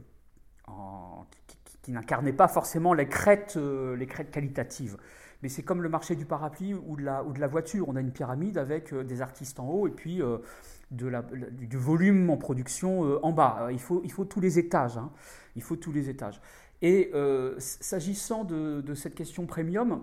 qui, 1.83 1.91
n'incarnaient 1.91 2.33
pas 2.33 2.47
forcément 2.47 2.95
les 2.95 3.09
crêtes, 3.09 3.57
les 3.57 4.07
crêtes 4.07 4.31
qualitatives. 4.31 4.97
Mais 5.43 5.49
c'est 5.49 5.63
comme 5.63 5.83
le 5.83 5.89
marché 5.89 6.15
du 6.15 6.25
parapluie 6.25 6.75
ou 6.75 6.97
de, 6.97 7.03
la, 7.03 7.25
ou 7.25 7.33
de 7.33 7.41
la 7.41 7.49
voiture. 7.49 7.89
On 7.89 7.97
a 7.97 8.01
une 8.01 8.13
pyramide 8.13 8.59
avec 8.59 8.95
des 8.95 9.23
artistes 9.23 9.59
en 9.59 9.69
haut 9.69 9.89
et 9.89 9.91
puis 9.91 10.23
de 10.93 11.07
la, 11.07 11.23
du 11.23 11.77
volume 11.77 12.31
en 12.31 12.37
production 12.37 13.05
euh, 13.05 13.19
en 13.23 13.33
bas. 13.33 13.69
Il 13.73 13.81
faut, 13.81 14.03
il 14.05 14.13
faut 14.13 14.25
tous 14.25 14.41
les 14.41 14.59
étages. 14.59 14.99
Hein. 14.99 15.11
Il 15.57 15.63
faut 15.63 15.77
tous 15.77 15.93
les 15.93 16.09
étages. 16.09 16.41
Et 16.83 17.11
euh, 17.15 17.55
s'agissant 17.59 18.45
de, 18.45 18.95
cette 18.95 19.15
question 19.15 19.47
premium, 19.47 20.03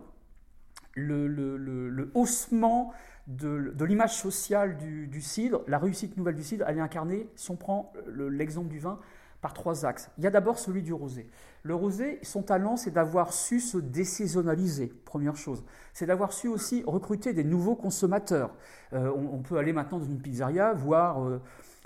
le, 0.93 1.27
le, 1.27 2.11
haussement 2.13 2.93
de, 3.27 3.73
l'image 3.83 4.15
sociale 4.15 4.77
du, 4.77 5.07
du, 5.07 5.21
cidre, 5.21 5.61
la 5.67 5.77
réussite 5.77 6.17
nouvelle 6.17 6.35
du 6.35 6.43
cidre, 6.43 6.65
elle 6.67 6.77
est 6.77 6.81
incarnée, 6.81 7.27
si 7.35 7.51
on 7.51 7.57
prend 7.57 7.93
l'exemple 8.07 8.69
du 8.69 8.79
vin, 8.79 8.99
par 9.41 9.53
trois 9.53 9.85
axes. 9.85 10.09
Il 10.17 10.23
y 10.23 10.27
a 10.27 10.31
d'abord 10.31 10.59
celui 10.59 10.81
du 10.81 10.93
rosé. 10.93 11.29
Le 11.63 11.75
rosé, 11.75 12.19
son 12.23 12.41
talent, 12.41 12.77
c'est 12.77 12.91
d'avoir 12.91 13.33
su 13.33 13.59
se 13.59 13.77
désaisonnaliser, 13.77 14.87
première 15.05 15.35
chose. 15.35 15.63
C'est 15.93 16.05
d'avoir 16.05 16.33
su 16.33 16.47
aussi 16.47 16.83
recruter 16.85 17.33
des 17.33 17.43
nouveaux 17.43 17.75
consommateurs. 17.75 18.53
Euh, 18.93 19.11
on, 19.13 19.39
peut 19.39 19.57
aller 19.57 19.73
maintenant 19.73 19.99
dans 19.99 20.05
une 20.05 20.21
pizzeria, 20.21 20.73
voir 20.73 21.23
euh, 21.23 21.41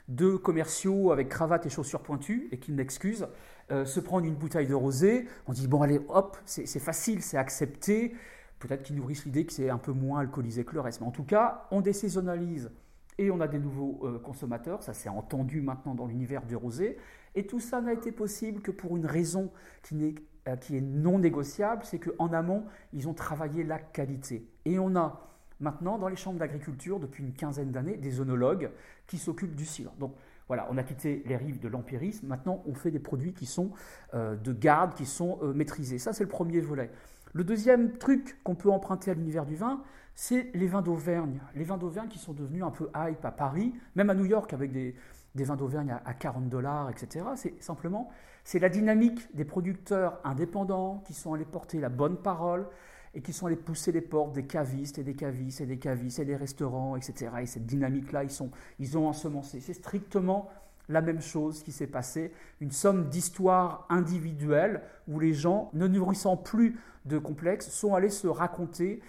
deux 0.07 0.37
commerciaux 0.37 1.11
avec 1.11 1.29
cravate 1.29 1.65
et 1.65 1.69
chaussures 1.69 2.01
pointues, 2.01 2.49
et 2.51 2.59
qui 2.59 2.71
m'excusent, 2.71 3.27
euh, 3.71 3.85
se 3.85 3.99
prendre 3.99 4.25
une 4.25 4.35
bouteille 4.35 4.67
de 4.67 4.75
rosé. 4.75 5.27
On 5.47 5.53
dit, 5.53 5.67
bon, 5.67 5.81
allez, 5.81 5.99
hop, 6.09 6.37
c'est 6.45 6.79
facile, 6.79 7.21
c'est 7.21 7.37
accepté. 7.37 8.15
Peut-être 8.59 8.83
qu'ils 8.83 8.95
nourrissent 8.95 9.25
l'idée 9.25 9.45
que 9.45 9.53
c'est 9.53 9.69
un 9.69 9.77
peu 9.77 9.91
moins 9.91 10.19
alcoolisé 10.19 10.63
que 10.63 10.73
le 10.73 10.81
reste. 10.81 11.01
Mais 11.01 11.07
en 11.07 11.11
tout 11.11 11.25
cas, 11.25 11.67
on 11.71 11.81
désaisonnalise 11.81 12.71
et 13.17 13.29
on 13.29 13.41
a 13.41 13.47
des 13.47 13.59
nouveaux 13.59 14.07
consommateurs. 14.23 14.81
Ça 14.83 14.93
s'est 14.93 15.09
entendu 15.09 15.61
maintenant 15.61 15.95
dans 15.95 16.05
l'univers 16.05 16.45
du 16.45 16.55
rosé. 16.55 16.97
Et 17.35 17.45
tout 17.45 17.59
ça 17.59 17.81
n'a 17.81 17.93
été 17.93 18.11
possible 18.11 18.61
que 18.61 18.71
pour 18.71 18.95
une 18.97 19.05
raison 19.05 19.51
qui, 19.81 20.15
euh, 20.47 20.55
qui 20.55 20.77
est 20.77 20.81
non 20.81 21.19
négociable, 21.19 21.83
c'est 21.83 21.99
qu'en 21.99 22.31
amont, 22.33 22.65
ils 22.93 23.07
ont 23.07 23.13
travaillé 23.13 23.63
la 23.63 23.79
qualité. 23.79 24.47
Et 24.65 24.79
on 24.79 24.95
a 24.95 25.29
maintenant 25.59 25.97
dans 25.97 26.09
les 26.09 26.15
chambres 26.15 26.39
d'agriculture, 26.39 26.99
depuis 26.99 27.23
une 27.23 27.33
quinzaine 27.33 27.71
d'années, 27.71 27.97
des 27.97 28.19
œnologues 28.19 28.69
qui 29.07 29.17
s'occupent 29.17 29.55
du 29.55 29.65
cidre. 29.65 29.93
Donc 29.99 30.15
voilà, 30.47 30.67
on 30.69 30.77
a 30.77 30.83
quitté 30.83 31.23
les 31.25 31.37
rives 31.37 31.59
de 31.59 31.67
l'empirisme, 31.67 32.27
maintenant 32.27 32.61
on 32.67 32.73
fait 32.73 32.91
des 32.91 32.99
produits 32.99 33.33
qui 33.33 33.45
sont 33.45 33.71
euh, 34.13 34.35
de 34.35 34.53
garde, 34.53 34.93
qui 34.93 35.05
sont 35.05 35.39
euh, 35.41 35.53
maîtrisés. 35.53 35.97
Ça, 35.97 36.13
c'est 36.13 36.23
le 36.23 36.29
premier 36.29 36.59
volet. 36.59 36.91
Le 37.33 37.43
deuxième 37.43 37.97
truc 37.97 38.37
qu'on 38.43 38.55
peut 38.55 38.69
emprunter 38.69 39.09
à 39.09 39.13
l'univers 39.15 39.45
du 39.45 39.55
vin, 39.55 39.81
c'est 40.13 40.51
les 40.53 40.67
vins 40.67 40.83
d'Auvergne. 40.83 41.39
Les 41.55 41.63
vins 41.63 41.77
d'Auvergne 41.77 42.09
qui 42.09 42.19
sont 42.19 42.33
devenus 42.33 42.63
un 42.63 42.69
peu 42.69 42.89
hype 42.95 43.25
à 43.25 43.31
Paris, 43.31 43.73
même 43.95 44.09
à 44.09 44.13
New 44.13 44.25
York 44.25 44.53
avec 44.53 44.71
des, 44.71 44.95
des 45.35 45.43
vins 45.43 45.55
d'Auvergne 45.55 45.95
à 46.05 46.13
40 46.13 46.49
dollars, 46.49 46.89
etc. 46.89 47.25
C'est 47.35 47.61
simplement, 47.61 48.09
c'est 48.43 48.59
la 48.59 48.69
dynamique 48.69 49.33
des 49.35 49.45
producteurs 49.45 50.19
indépendants 50.23 51.03
qui 51.05 51.13
sont 51.13 51.33
allés 51.33 51.45
porter 51.45 51.79
la 51.79 51.89
bonne 51.89 52.17
parole 52.17 52.67
et 53.15 53.21
qui 53.21 53.33
sont 53.33 53.47
allés 53.47 53.55
pousser 53.55 53.91
les 53.91 54.01
portes 54.01 54.33
des 54.33 54.45
cavistes 54.45 54.97
et 54.97 55.03
des 55.03 55.15
cavistes 55.15 55.61
et 55.61 55.65
des 55.65 55.77
cavistes 55.77 56.19
et 56.19 56.25
des 56.25 56.35
restaurants, 56.35 56.95
etc. 56.95 57.31
Et 57.41 57.45
cette 57.45 57.65
dynamique-là, 57.65 58.23
ils, 58.23 58.31
ils 58.79 58.97
ont 58.97 59.07
ensemencé. 59.07 59.59
C'est 59.59 59.73
strictement 59.73 60.49
la 60.89 61.01
même 61.01 61.21
chose 61.21 61.63
qui 61.63 61.71
s'est 61.71 61.87
passé, 61.87 62.31
une 62.59 62.71
somme 62.71 63.09
d'histoires 63.09 63.85
individuelles 63.89 64.81
où 65.07 65.19
les 65.19 65.33
gens, 65.33 65.69
ne 65.73 65.87
nourrissant 65.87 66.35
plus 66.35 66.77
de 67.05 67.17
complexes, 67.17 67.69
sont 67.69 67.95
allés 67.95 68.09
se 68.09 68.27
raconter 68.27 69.01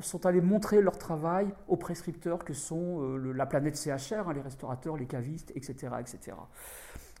sont 0.00 0.26
allés 0.26 0.40
montrer 0.40 0.80
leur 0.80 0.98
travail 0.98 1.52
aux 1.68 1.76
prescripteurs 1.76 2.44
que 2.44 2.52
sont 2.52 3.02
euh, 3.02 3.32
la 3.32 3.46
planète 3.46 3.76
CHR, 3.76 4.28
hein, 4.28 4.32
les 4.34 4.40
restaurateurs, 4.40 4.96
les 4.96 5.06
cavistes, 5.06 5.52
etc. 5.54 5.94
etc. 6.00 6.36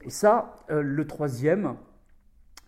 Et 0.02 0.10
ça, 0.10 0.56
euh, 0.70 0.82
le 0.82 1.06
troisième, 1.06 1.76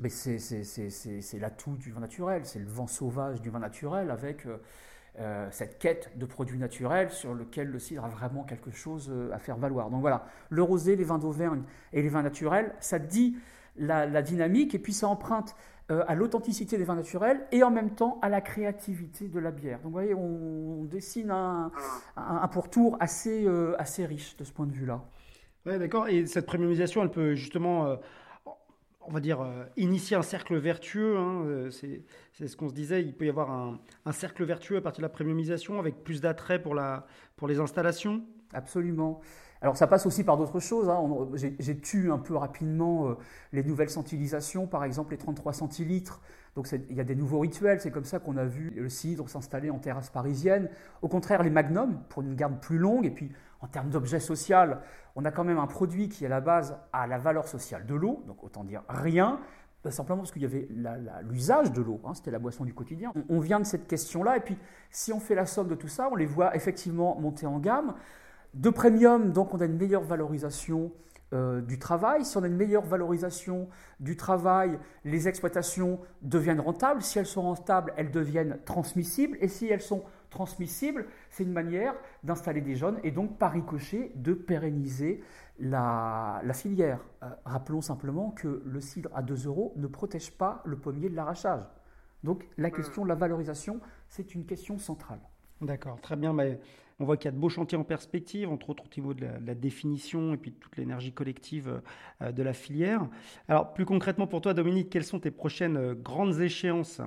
c'est 0.08 1.38
l'atout 1.38 1.76
du 1.76 1.90
vin 1.90 2.00
naturel, 2.00 2.44
c'est 2.44 2.58
le 2.58 2.68
vent 2.68 2.86
sauvage 2.86 3.40
du 3.40 3.50
vin 3.50 3.58
naturel 3.58 4.10
avec 4.10 4.46
euh, 5.18 5.48
cette 5.50 5.78
quête 5.78 6.16
de 6.16 6.26
produits 6.26 6.58
naturels 6.58 7.10
sur 7.10 7.34
lequel 7.34 7.68
le 7.68 7.78
cidre 7.78 8.04
a 8.04 8.08
vraiment 8.08 8.44
quelque 8.44 8.70
chose 8.70 9.12
à 9.32 9.38
faire 9.38 9.56
valoir. 9.56 9.90
Donc 9.90 10.00
voilà, 10.00 10.26
le 10.48 10.62
rosé, 10.62 10.96
les 10.96 11.04
vins 11.04 11.18
d'Auvergne 11.18 11.62
et 11.92 12.02
les 12.02 12.08
vins 12.08 12.22
naturels, 12.22 12.74
ça 12.80 12.98
dit 12.98 13.36
la, 13.76 14.22
dynamique 14.22 14.74
et 14.74 14.78
puis 14.78 14.92
ça 14.92 15.08
emprunte 15.08 15.54
à 15.88 16.14
l'authenticité 16.14 16.78
des 16.78 16.84
vins 16.84 16.94
naturels 16.94 17.46
et 17.52 17.62
en 17.62 17.70
même 17.70 17.94
temps 17.94 18.18
à 18.22 18.28
la 18.28 18.40
créativité 18.40 19.28
de 19.28 19.38
la 19.38 19.50
bière. 19.50 19.78
Donc 19.78 19.86
vous 19.86 19.92
voyez, 19.92 20.14
on, 20.14 20.84
dessine 20.84 21.30
un, 21.30 21.70
un, 22.16 22.48
pourtour 22.48 22.96
assez, 23.00 23.44
euh, 23.46 23.74
assez 23.78 24.04
riche 24.06 24.36
de 24.36 24.44
ce 24.44 24.52
point 24.52 24.66
de 24.66 24.72
vue-là. 24.72 25.02
Oui, 25.66 25.78
d'accord. 25.78 26.08
Et 26.08 26.26
cette 26.26 26.46
premiumisation, 26.46 27.02
elle 27.02 27.10
peut 27.10 27.34
justement, 27.34 27.86
euh, 27.86 27.96
on 29.02 29.12
va 29.12 29.20
dire, 29.20 29.46
initier 29.76 30.16
un 30.16 30.22
cercle 30.22 30.56
vertueux. 30.56 31.16
Hein, 31.18 31.68
c'est, 31.70 32.02
ce 32.46 32.56
qu'on 32.56 32.68
se 32.68 32.74
disait, 32.74 33.02
il 33.02 33.14
peut 33.14 33.26
y 33.26 33.30
avoir 33.30 33.50
un, 33.50 33.78
un, 34.04 34.12
cercle 34.12 34.44
vertueux 34.44 34.76
à 34.76 34.80
partir 34.80 35.00
de 35.00 35.06
la 35.06 35.12
premiumisation 35.12 35.78
avec 35.78 36.02
plus 36.02 36.20
d'attrait 36.20 36.60
pour, 36.60 36.76
pour 37.36 37.48
les 37.48 37.60
installations. 37.60 38.22
Absolument. 38.52 39.20
Alors 39.60 39.76
ça 39.76 39.86
passe 39.86 40.06
aussi 40.06 40.24
par 40.24 40.36
d'autres 40.36 40.60
choses. 40.60 40.88
Hein. 40.88 41.00
J'ai 41.34 41.78
tué 41.78 42.10
un 42.10 42.18
peu 42.18 42.36
rapidement 42.36 43.08
euh, 43.08 43.14
les 43.52 43.62
nouvelles 43.62 43.90
centilisations, 43.90 44.66
par 44.66 44.84
exemple 44.84 45.12
les 45.12 45.18
33 45.18 45.52
centilitres. 45.52 46.20
Donc 46.56 46.70
il 46.72 46.96
y 46.96 47.00
a 47.00 47.04
des 47.04 47.14
nouveaux 47.14 47.38
rituels, 47.38 47.80
c'est 47.80 47.90
comme 47.90 48.04
ça 48.04 48.18
qu'on 48.18 48.36
a 48.36 48.44
vu 48.44 48.72
le 48.76 48.88
cidre 48.88 49.28
s'installer 49.28 49.70
en 49.70 49.78
terrasse 49.78 50.10
parisienne. 50.10 50.68
Au 51.00 51.08
contraire, 51.08 51.42
les 51.42 51.50
magnums, 51.50 52.02
pour 52.10 52.22
une 52.22 52.34
garde 52.34 52.60
plus 52.60 52.76
longue, 52.76 53.06
et 53.06 53.10
puis 53.10 53.32
en 53.62 53.68
termes 53.68 53.88
d'objet 53.88 54.20
social, 54.20 54.82
on 55.14 55.24
a 55.24 55.30
quand 55.30 55.44
même 55.44 55.58
un 55.58 55.66
produit 55.66 56.08
qui 56.08 56.26
à 56.26 56.28
la 56.28 56.40
base 56.40 56.76
a 56.92 57.06
la 57.06 57.16
valeur 57.16 57.48
sociale 57.48 57.86
de 57.86 57.94
l'eau, 57.94 58.22
donc 58.26 58.44
autant 58.44 58.64
dire 58.64 58.82
rien, 58.88 59.38
bah, 59.84 59.90
simplement 59.90 60.18
parce 60.18 60.30
qu'il 60.30 60.42
y 60.42 60.46
avait 60.46 60.68
l'usage 61.22 61.72
de 61.72 61.82
l'eau, 61.82 62.00
hein, 62.04 62.14
c'était 62.14 62.30
la 62.30 62.38
boisson 62.38 62.64
du 62.64 62.74
quotidien. 62.74 63.12
On, 63.28 63.40
vient 63.40 63.58
de 63.58 63.64
cette 63.64 63.88
question-là, 63.88 64.36
et 64.36 64.40
puis 64.40 64.56
si 64.90 65.12
on 65.12 65.20
fait 65.20 65.34
la 65.34 65.46
somme 65.46 65.68
de 65.68 65.74
tout 65.74 65.88
ça, 65.88 66.08
on 66.12 66.16
les 66.16 66.26
voit 66.26 66.54
effectivement 66.54 67.18
monter 67.18 67.46
en 67.46 67.58
gamme. 67.58 67.94
De 68.54 68.70
premium, 68.70 69.32
donc 69.32 69.54
on 69.54 69.60
a 69.60 69.64
une 69.64 69.76
meilleure 69.76 70.02
valorisation 70.02 70.92
euh, 71.32 71.62
du 71.62 71.78
travail. 71.78 72.26
Si 72.26 72.36
on 72.36 72.42
a 72.42 72.46
une 72.46 72.56
meilleure 72.56 72.84
valorisation 72.84 73.68
du 74.00 74.18
travail, 74.18 74.78
les 75.04 75.28
exploitations 75.28 75.98
deviennent 76.20 76.60
rentables. 76.60 77.00
Si 77.00 77.18
elles 77.18 77.26
sont 77.26 77.40
rentables, 77.40 77.94
elles 77.96 78.10
deviennent 78.10 78.58
transmissibles. 78.66 79.38
Et 79.40 79.48
si 79.48 79.66
elles 79.68 79.80
sont 79.80 80.02
transmissibles, 80.28 81.06
c'est 81.30 81.44
une 81.44 81.52
manière 81.52 81.94
d'installer 82.22 82.60
des 82.60 82.76
jeunes 82.76 82.98
et 83.02 83.10
donc 83.10 83.38
par 83.38 83.52
ricochet 83.52 84.12
de 84.16 84.34
pérenniser 84.34 85.22
la, 85.58 86.42
filière. 86.52 87.00
Euh, 87.22 87.30
rappelons 87.46 87.80
simplement 87.80 88.32
que 88.32 88.62
le 88.66 88.80
cidre 88.82 89.08
à 89.14 89.22
2 89.22 89.46
euros 89.46 89.72
ne 89.76 89.86
protège 89.86 90.32
pas 90.32 90.60
le 90.66 90.76
pommier 90.76 91.08
de 91.08 91.16
l'arrachage. 91.16 91.62
Donc 92.24 92.46
la 92.58 92.70
question 92.70 93.04
de 93.04 93.08
la 93.08 93.14
valorisation, 93.14 93.80
c'est 94.08 94.34
une 94.34 94.44
question 94.44 94.78
centrale. 94.78 95.20
D'accord, 95.62 95.98
très 96.02 96.16
bien. 96.16 96.34
Mais 96.34 96.60
on 97.02 97.04
voit 97.04 97.16
qu'il 97.16 97.26
y 97.26 97.28
a 97.28 97.32
de 97.32 97.38
beaux 97.38 97.48
chantiers 97.48 97.76
en 97.76 97.84
perspective, 97.84 98.48
entre 98.48 98.70
autres 98.70 98.84
au 98.84 99.00
niveau 99.00 99.12
de 99.12 99.26
la, 99.44 99.54
définition 99.54 100.32
et 100.34 100.36
puis 100.36 100.52
de 100.52 100.56
toute 100.56 100.76
l'énergie 100.76 101.12
collective 101.12 101.80
euh, 102.22 102.32
de 102.32 102.42
la 102.42 102.52
filière. 102.52 103.08
Alors, 103.48 103.74
plus 103.74 103.84
concrètement 103.84 104.26
pour 104.26 104.40
toi, 104.40 104.54
Dominique, 104.54 104.88
quelles 104.88 105.04
sont 105.04 105.18
tes 105.18 105.32
prochaines 105.32 105.76
euh, 105.76 105.94
grandes 105.94 106.40
échéances? 106.40 107.00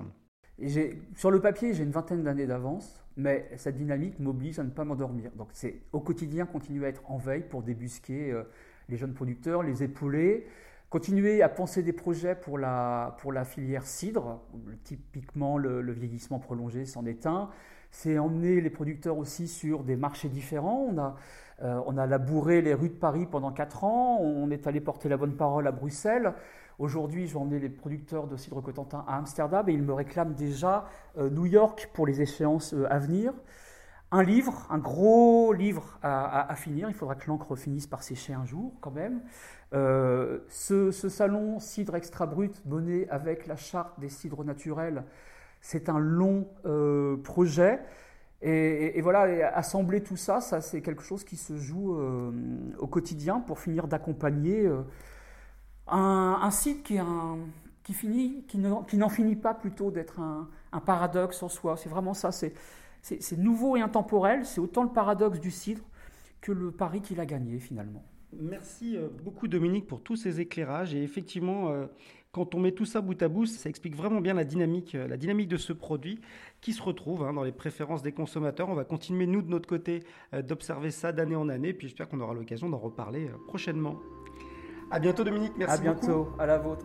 Sur 1.14 1.30
le 1.30 1.40
papier, 1.40 1.74
j'ai 1.74 1.82
une 1.82 1.90
vingtaine 1.90 2.22
d'années 2.22 2.46
d'avance, 2.46 3.02
mais 3.16 3.50
cette 3.56 3.76
dynamique 3.76 4.18
m'oblige 4.18 4.58
à 4.58 4.64
ne 4.64 4.70
pas 4.70 4.84
m'endormir. 4.84 5.30
Donc, 5.34 5.48
c'est 5.52 5.82
au 5.92 6.00
quotidien 6.00 6.46
continuer 6.46 6.86
à 6.86 6.88
être 6.88 7.10
en 7.10 7.16
veille 7.16 7.44
pour 7.48 7.62
débusquer 7.62 8.32
euh, 8.32 8.44
les 8.88 8.96
jeunes 8.98 9.14
producteurs, 9.14 9.62
les 9.62 9.82
épauler, 9.82 10.46
continuer 10.90 11.42
à 11.42 11.48
penser 11.48 11.82
des 11.82 11.92
projets 11.92 12.34
pour 12.34 12.58
la, 12.58 13.16
filière 13.44 13.86
cidre, 13.86 14.42
typiquement 14.84 15.58
le, 15.58 15.92
vieillissement 15.92 16.38
prolongé 16.38 16.84
s'en 16.84 17.06
est 17.06 17.26
un. 17.26 17.50
C'est 17.98 18.18
emmener 18.18 18.60
les 18.60 18.68
producteurs 18.68 19.16
aussi 19.16 19.48
sur 19.48 19.82
des 19.82 19.96
marchés 19.96 20.28
différents. 20.28 20.86
On 20.86 20.98
a, 20.98 21.16
euh, 21.62 22.06
labouré 22.06 22.60
les 22.60 22.74
rues 22.74 22.90
de 22.90 22.94
Paris 22.94 23.24
pendant 23.24 23.52
4 23.52 23.84
ans, 23.84 24.18
on 24.20 24.50
est 24.50 24.66
allé 24.66 24.82
porter 24.82 25.08
la 25.08 25.16
bonne 25.16 25.34
parole 25.34 25.66
à 25.66 25.72
Bruxelles. 25.72 26.34
Aujourd'hui, 26.78 27.26
je 27.26 27.32
vais 27.32 27.40
emmener 27.40 27.58
les 27.58 27.70
producteurs 27.70 28.26
de 28.26 28.36
cidre 28.36 28.60
Cotentin 28.60 29.02
à 29.08 29.16
Amsterdam 29.16 29.66
et 29.70 29.72
ils 29.72 29.82
me 29.82 29.94
réclament 29.94 30.34
déjà 30.34 30.84
euh, 31.16 31.30
New 31.30 31.46
York 31.46 31.88
pour 31.94 32.06
les 32.06 32.20
échéances 32.20 32.74
euh, 32.74 32.86
à 32.90 32.98
venir. 32.98 33.32
Un 34.10 34.22
livre, 34.22 34.66
un 34.68 34.78
gros 34.78 35.54
livre 35.54 35.98
à, 36.02 36.54
finir. 36.54 36.90
Il 36.90 36.94
faudra 36.94 37.14
que 37.14 37.26
l'encre 37.28 37.56
finisse 37.56 37.86
par 37.86 38.02
sécher 38.02 38.34
un 38.34 38.44
jour 38.44 38.74
quand 38.82 38.90
même. 38.90 39.22
Euh, 39.72 40.40
ce, 40.50 40.90
salon 40.90 41.60
cidre 41.60 41.96
extra 41.96 42.26
brut 42.26 42.62
mené 42.66 43.08
avec 43.08 43.46
la 43.46 43.56
charte 43.56 43.98
des 43.98 44.10
cidres 44.10 44.44
naturels, 44.44 45.02
c'est 45.60 45.88
un 45.88 45.98
long 45.98 46.48
projet. 47.22 47.80
Et, 48.42 49.00
voilà, 49.00 49.50
assembler 49.56 50.02
tout 50.02 50.16
ça, 50.16 50.40
ça 50.40 50.60
c'est 50.60 50.82
quelque 50.82 51.02
chose 51.02 51.24
qui 51.24 51.36
se 51.36 51.56
joue 51.56 51.96
au 52.78 52.86
quotidien 52.86 53.40
pour 53.40 53.58
finir 53.58 53.88
d'accompagner 53.88 54.70
un, 55.88 56.50
site 56.50 56.82
qui, 56.82 57.92
finit, 57.92 58.44
qui, 58.46 58.58
n'en 58.58 59.08
finit 59.08 59.36
pas 59.36 59.54
plutôt 59.54 59.90
d'être 59.90 60.20
un, 60.20 60.48
paradoxe 60.80 61.42
en 61.42 61.48
soi. 61.48 61.76
C'est 61.76 61.88
vraiment 61.88 62.14
ça, 62.14 62.30
c'est, 62.32 62.52
nouveau 63.36 63.76
et 63.76 63.80
intemporel, 63.80 64.44
c'est 64.44 64.60
autant 64.60 64.82
le 64.82 64.90
paradoxe 64.90 65.40
du 65.40 65.50
cidre 65.50 65.82
que 66.40 66.52
le 66.52 66.70
pari 66.70 67.00
qu'il 67.00 67.20
a 67.20 67.26
gagné 67.26 67.58
finalement. 67.58 68.04
Merci 68.38 68.96
euh, 68.96 69.08
beaucoup 69.24 69.48
Dominique 69.48 69.86
pour 69.86 70.02
tous 70.02 70.16
ces 70.16 70.40
éclairages 70.40 70.94
et 70.94 71.02
effectivement 71.02 71.70
euh, 71.70 71.86
quand 72.36 72.54
on 72.54 72.60
met 72.60 72.72
tout 72.72 72.84
ça 72.84 73.00
bout 73.00 73.20
à 73.22 73.28
bout, 73.28 73.46
ça 73.46 73.70
explique 73.70 73.96
vraiment 73.96 74.20
bien 74.20 74.34
la 74.34 74.44
dynamique, 74.44 74.94
euh, 74.94 75.08
la 75.08 75.16
dynamique 75.16 75.48
de 75.48 75.56
ce 75.56 75.72
produit 75.72 76.20
qui 76.60 76.74
se 76.74 76.82
retrouve 76.82 77.22
hein, 77.24 77.32
dans 77.32 77.42
les 77.42 77.52
préférences 77.52 78.02
des 78.02 78.12
consommateurs. 78.12 78.68
On 78.68 78.74
va 78.74 78.84
continuer 78.84 79.26
nous 79.26 79.40
de 79.40 79.48
notre 79.48 79.68
côté 79.68 80.02
d'observer 80.46 80.90
ça 80.90 81.12
d'année 81.12 81.36
en 81.36 81.48
année, 81.48 81.72
puis 81.72 81.88
j'espère 81.88 82.08
qu'on 82.08 82.20
aura 82.20 82.34
l'occasion 82.34 82.68
d'en 82.68 82.78
reparler 82.78 83.30
prochainement. 83.46 83.96
À 84.90 85.00
bientôt 85.00 85.24
Dominique, 85.24 85.52
merci 85.56 85.82
beaucoup. 85.82 85.88
À 85.88 85.94
bientôt, 85.94 86.28
à 86.38 86.46
la 86.46 86.58
vôtre. 86.58 86.84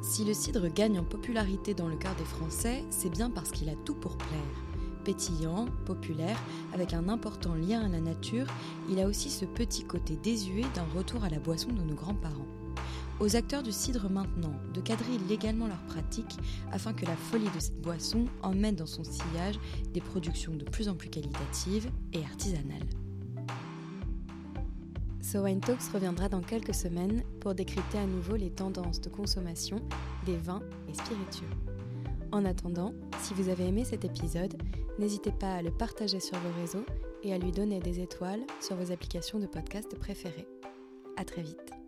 Si 0.00 0.24
le 0.24 0.34
cidre 0.34 0.68
gagne 0.68 0.98
en 0.98 1.04
popularité 1.04 1.74
dans 1.74 1.88
le 1.88 1.96
cœur 1.96 2.14
des 2.14 2.24
Français, 2.24 2.84
c'est 2.90 3.10
bien 3.10 3.30
parce 3.30 3.50
qu'il 3.50 3.68
a 3.68 3.74
tout 3.84 3.94
pour 3.94 4.16
plaire. 4.16 4.73
Pétillant, 5.04 5.66
populaire, 5.84 6.38
avec 6.72 6.94
un 6.94 7.08
important 7.08 7.54
lien 7.54 7.82
à 7.82 7.88
la 7.88 8.00
nature, 8.00 8.46
il 8.88 8.98
a 8.98 9.06
aussi 9.06 9.28
ce 9.28 9.44
petit 9.44 9.84
côté 9.84 10.16
désuet 10.22 10.64
d'un 10.74 10.86
retour 10.96 11.24
à 11.24 11.28
la 11.28 11.38
boisson 11.38 11.70
de 11.72 11.82
nos 11.82 11.94
grands-parents. 11.94 12.46
Aux 13.20 13.36
acteurs 13.36 13.62
du 13.62 13.70
cidre 13.70 14.10
maintenant 14.10 14.54
de 14.72 14.80
cadrer 14.80 15.18
légalement 15.28 15.68
leurs 15.68 15.84
pratiques 15.86 16.36
afin 16.72 16.92
que 16.92 17.06
la 17.06 17.16
folie 17.16 17.50
de 17.54 17.60
cette 17.60 17.80
boisson 17.80 18.24
emmène 18.42 18.74
dans 18.74 18.86
son 18.86 19.04
sillage 19.04 19.60
des 19.92 20.00
productions 20.00 20.54
de 20.54 20.64
plus 20.64 20.88
en 20.88 20.94
plus 20.94 21.10
qualitatives 21.10 21.90
et 22.12 22.24
artisanales. 22.24 22.88
So 25.20 25.42
Wine 25.42 25.60
Talks 25.60 25.92
reviendra 25.92 26.28
dans 26.28 26.42
quelques 26.42 26.74
semaines 26.74 27.22
pour 27.40 27.54
décrypter 27.54 27.98
à 27.98 28.06
nouveau 28.06 28.36
les 28.36 28.50
tendances 28.50 29.00
de 29.00 29.10
consommation 29.10 29.80
des 30.26 30.36
vins 30.36 30.62
et 30.88 30.94
spiritueux. 30.94 31.50
En 32.32 32.44
attendant, 32.44 32.92
si 33.20 33.32
vous 33.32 33.48
avez 33.48 33.68
aimé 33.68 33.84
cet 33.84 34.04
épisode, 34.04 34.56
n'hésitez 34.98 35.32
pas 35.32 35.54
à 35.54 35.62
le 35.62 35.70
partager 35.70 36.20
sur 36.20 36.38
vos 36.38 36.60
réseaux 36.60 36.86
et 37.22 37.32
à 37.32 37.38
lui 37.38 37.52
donner 37.52 37.80
des 37.80 38.00
étoiles 38.00 38.44
sur 38.60 38.76
vos 38.76 38.92
applications 38.92 39.38
de 39.38 39.46
podcast 39.46 39.98
préférées. 39.98 40.46
À 41.16 41.24
très 41.24 41.42
vite. 41.42 41.83